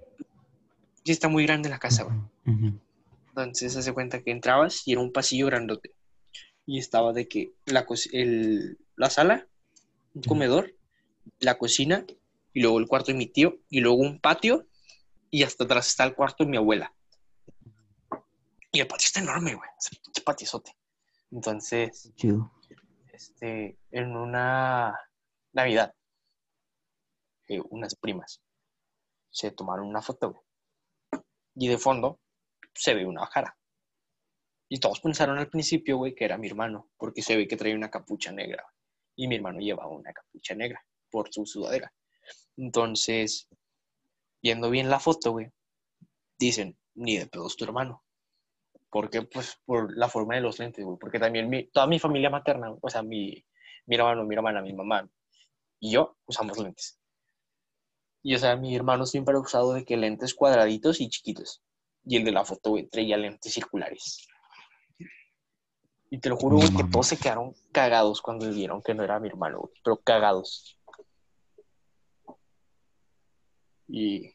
[1.04, 2.16] Sí, está muy grande la casa, güey.
[3.28, 5.92] Entonces, hace cuenta que entrabas y era un pasillo grandote.
[6.66, 9.48] Y estaba de que la, el- la sala,
[10.14, 10.72] un comedor,
[11.40, 12.06] la cocina,
[12.52, 14.66] y luego el cuarto de mi tío, y luego un patio,
[15.30, 16.93] y hasta atrás está el cuarto de mi abuela.
[18.74, 19.70] Y el patio está enorme, güey.
[19.78, 20.76] Es un pinche patiozote.
[21.30, 22.52] Entonces, Chido.
[23.12, 24.98] este, en una
[25.52, 25.94] Navidad,
[27.46, 28.42] eh, unas primas
[29.30, 31.22] se tomaron una foto, güey.
[31.54, 32.18] Y de fondo
[32.74, 33.56] se ve una cara.
[34.68, 37.76] Y todos pensaron al principio, güey, que era mi hermano, porque se ve que traía
[37.76, 38.66] una capucha negra.
[39.14, 41.92] Y mi hermano llevaba una capucha negra por su sudadera.
[42.56, 43.46] Entonces,
[44.42, 45.52] viendo bien la foto, güey,
[46.36, 48.03] dicen, ni de pedo es tu hermano.
[48.94, 50.96] Porque, pues, por la forma de los lentes, güey.
[51.00, 53.44] Porque también mi, toda mi familia materna, o sea, mi,
[53.86, 55.10] mi hermano, mi hermana, mi mamá
[55.80, 57.00] y yo usamos lentes.
[58.22, 61.60] Y, o sea, mi hermano siempre ha usado de que lentes cuadraditos y chiquitos.
[62.04, 64.26] Y el de la foto, güey, traía lentes circulares.
[66.10, 69.18] Y te lo juro, güey, que todos se quedaron cagados cuando vieron que no era
[69.18, 69.74] mi hermano, güey.
[69.82, 70.78] Pero cagados.
[73.88, 74.32] Y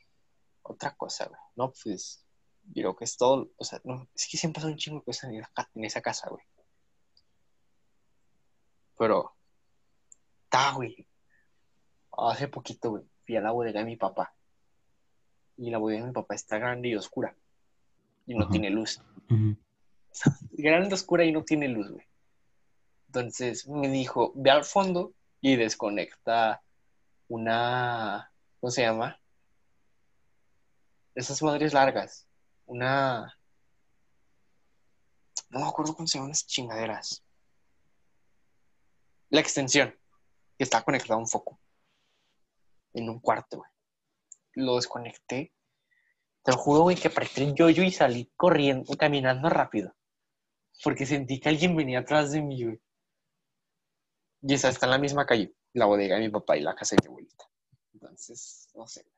[0.62, 1.42] otra cosa, güey.
[1.56, 2.29] No, pues,
[2.74, 5.32] creo que es todo, o sea, no, es que siempre son un chingo de cosas
[5.32, 5.36] en,
[5.76, 6.44] en esa casa, güey.
[8.98, 9.34] Pero,
[10.44, 11.08] está, güey.
[12.12, 14.34] Hace poquito, güey, fui a la bodega de mi papá.
[15.58, 17.36] Y la bodega de mi papá está grande y oscura.
[18.26, 19.02] Y no tiene luz.
[19.30, 19.58] Ujú.
[20.52, 22.06] grande, oscura y no tiene luz, güey.
[23.08, 26.62] Entonces me dijo, ve al fondo y desconecta
[27.28, 29.20] una, ¿cómo se llama?
[31.16, 32.29] Esas madres largas.
[32.70, 33.36] Una...
[35.50, 37.24] No me acuerdo cómo se llaman esas chingaderas.
[39.30, 39.90] La extensión,
[40.56, 41.60] que está conectada a un foco.
[42.94, 43.70] En un cuarto, güey.
[44.54, 45.52] Lo desconecté.
[46.44, 49.96] Te lo juro, güey, que apreté el yoyo y salí corriendo, caminando rápido.
[50.84, 52.80] Porque sentí que alguien venía atrás de mí, güey.
[54.44, 55.56] Y esa está en la misma calle.
[55.74, 57.46] La bodega de mi papá y la casa de mi abuelita.
[57.94, 59.12] Entonces, no sé.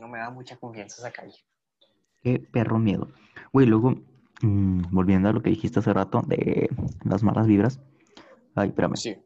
[0.00, 1.44] No me da mucha confianza esa calle.
[2.24, 3.08] Qué perro miedo.
[3.52, 3.96] Güey, luego,
[4.40, 6.70] mm, volviendo a lo que dijiste hace rato de
[7.04, 7.80] las malas vibras.
[8.54, 8.96] Ay, espérame.
[8.96, 9.16] Sí.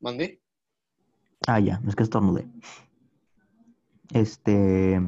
[0.00, 0.42] ¿Mande?
[1.46, 2.46] Ah, ya, es que estornudé.
[4.12, 5.00] Este.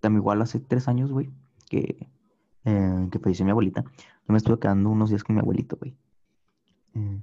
[0.00, 1.30] También igual hace tres años, güey,
[1.70, 2.08] que,
[2.64, 3.84] eh, que falleció mi abuelita.
[3.84, 5.96] Yo me estuve quedando unos días con mi abuelito, güey.
[6.94, 7.22] Eh,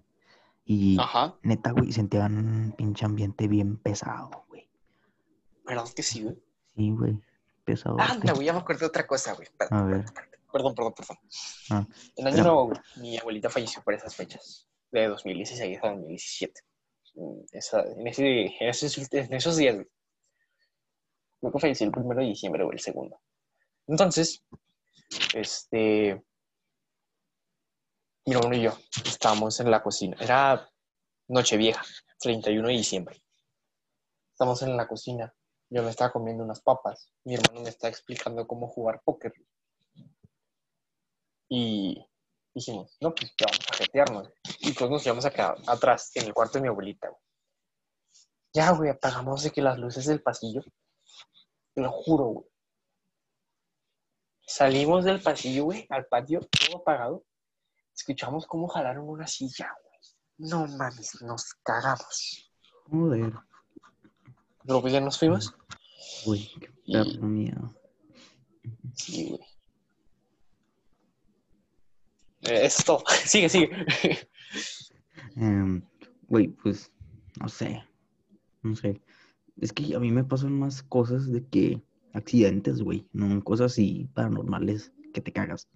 [0.63, 1.35] y Ajá.
[1.43, 4.69] neta, güey, sentía un pinche ambiente bien pesado, güey.
[5.65, 6.44] ¿Verdad que sí, güey?
[6.75, 7.17] Sí, güey,
[7.63, 7.97] pesado.
[7.99, 9.47] Anda, güey, ya me acordé de otra cosa, güey.
[9.57, 10.05] Perdón, A ver.
[10.51, 11.17] perdón, perdón, perdón.
[11.71, 14.67] Ah, En año nuevo, güey, mi abuelita falleció por esas fechas.
[14.91, 16.61] De 2016 a 2017.
[17.15, 19.87] Mm, Esa, en, ese, en, esos, en esos días, güey.
[21.39, 23.19] Creo que falleció el primero de diciembre o el segundo.
[23.87, 24.43] Entonces,
[25.33, 26.21] este.
[28.25, 30.17] Mi hermano y yo estábamos en la cocina.
[30.19, 30.67] Era
[31.27, 31.83] Nochevieja,
[32.19, 33.21] 31 de diciembre.
[34.31, 35.31] Estamos en la cocina.
[35.69, 37.11] Yo me estaba comiendo unas papas.
[37.23, 39.33] Mi hermano me está explicando cómo jugar póker.
[41.49, 42.05] Y
[42.53, 44.33] dijimos, no, pues ya vamos a jetearnos.
[44.59, 47.09] Y todos nos íbamos a quedar atrás, en el cuarto de mi abuelita.
[47.09, 47.21] güey.
[48.53, 50.61] Ya, güey, apagamos de que las luces del pasillo.
[51.73, 52.47] Te lo juro, güey.
[54.47, 57.25] Salimos del pasillo, güey, al patio, todo apagado.
[57.93, 59.99] Escuchamos cómo jalaron una silla, güey.
[60.49, 62.51] No mames, nos cagamos.
[62.89, 63.33] joder,
[64.65, 65.53] Pero pues ya nos fuimos.
[66.25, 67.73] güey, qué Y- miedo.
[68.93, 69.41] Sí, güey.
[72.43, 73.03] Eh, eso es todo.
[73.25, 73.69] sigue, sigue.
[75.35, 75.81] Em,
[76.27, 76.91] Güey, pues,
[77.39, 77.83] no sé,
[78.63, 78.99] no sé.
[79.61, 81.81] Es que a mí me pasan más cosas de que
[82.13, 85.67] accidentes, güey, no cosas así paranormales que te cagas.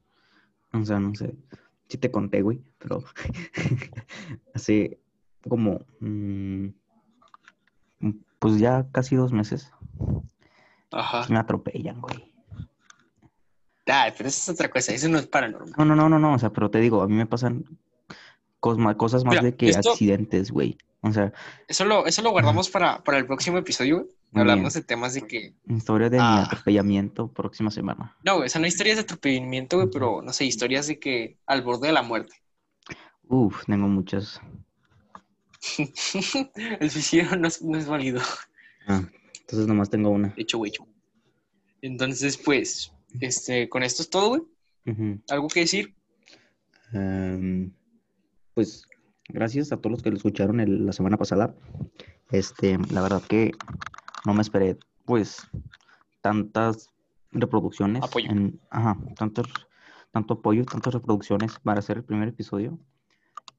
[0.74, 1.36] O sea, no sé,
[1.88, 3.04] si te conté, güey, pero
[4.56, 5.00] hace
[5.48, 6.68] como, mm,
[8.40, 9.72] pues ya casi dos meses
[10.92, 11.26] Ajá.
[11.30, 12.34] me atropellan, güey.
[13.86, 14.94] Ay, pero eso es otra cosa.
[14.94, 15.74] Eso no es paranormal.
[15.78, 17.66] No, no, no, no, no, o sea, pero te digo, a mí me pasan
[18.60, 20.78] cosas más Mira, de que esto- accidentes, güey.
[21.02, 21.32] O sea,
[21.68, 24.10] Eso lo, eso lo guardamos para, para el próximo episodio, güey.
[24.36, 25.56] Hablamos de temas de que.
[25.68, 26.44] historia de mi Ah.
[26.44, 28.16] atropellamiento próxima semana.
[28.24, 31.38] No, güey, o sea, no historias de atropellamiento, güey, pero no sé, historias de que
[31.48, 32.34] al borde de la muerte.
[33.28, 34.40] Uf, tengo muchas.
[36.80, 38.22] el suicidio no es, no es válido.
[38.88, 39.04] Ah,
[39.42, 40.34] entonces nomás tengo una.
[40.38, 40.72] Hecho, güey.
[41.82, 44.42] Entonces, pues, este, con esto es todo, güey.
[45.30, 45.96] ¿Algo que decir?
[46.94, 47.72] Em,
[48.54, 48.88] pues
[49.28, 51.56] gracias a todos los que lo escucharon el- la semana pasada.
[52.32, 53.52] Este, la verdad que
[54.26, 55.48] no me esperé, pues,
[56.22, 56.90] tantas
[57.32, 58.04] reproducciones.
[58.04, 58.30] Apoyo.
[58.32, 59.46] En, ajá, tantos,
[60.12, 62.80] tanto apoyo, tantas reproducciones para hacer el primer episodio.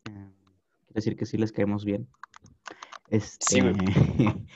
[0.05, 0.33] Em,
[0.91, 2.09] quiere decir que sí les caemos bien.
[3.09, 3.61] Este, Sí,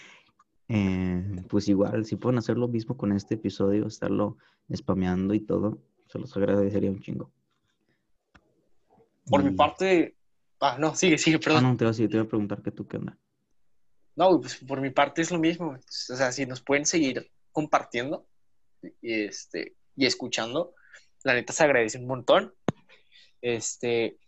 [0.69, 4.37] eh, pues igual, si pueden hacer lo mismo con este episodio, estarlo
[4.75, 7.31] spameando y todo, se los agradecería un chingo.
[9.27, 10.17] Por mi parte.
[10.61, 11.63] Ah, no, sigue, sigue, Ah, perdón.
[11.63, 13.19] no, te te iba a preguntar que tú qué onda.
[14.17, 15.69] No, pues por mi parte es lo mismo.
[15.69, 15.79] güey.
[15.79, 18.27] O sea, si nos pueden seguir compartiendo,
[19.01, 20.75] y este, y escuchando.
[21.23, 22.55] La neta se agradece un montón.
[23.41, 24.19] Este,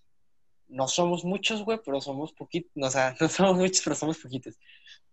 [0.69, 2.71] no somos muchos, güey, pero somos poquitos.
[2.81, 4.59] O sea, no somos muchos, pero somos poquitos.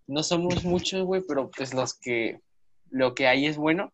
[0.08, 2.42] No somos muchos, güey, pero pues los que,
[2.90, 3.94] lo que hay es bueno.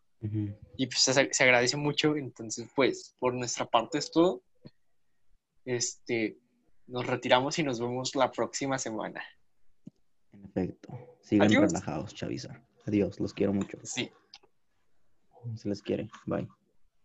[0.75, 2.15] Y pues se, se, agradece mucho.
[2.17, 4.41] Entonces, pues, por nuestra parte es todo.
[5.63, 6.37] Este,
[6.87, 9.23] nos retiramos y nos vemos la próxima semana.
[10.33, 11.17] En efecto.
[11.21, 12.61] Sigan relajados, Chavisa.
[12.85, 13.77] Adiós, los quiero mucho.
[13.83, 14.11] Sí.
[15.55, 16.09] Se les quiere.
[16.25, 16.49] Bye.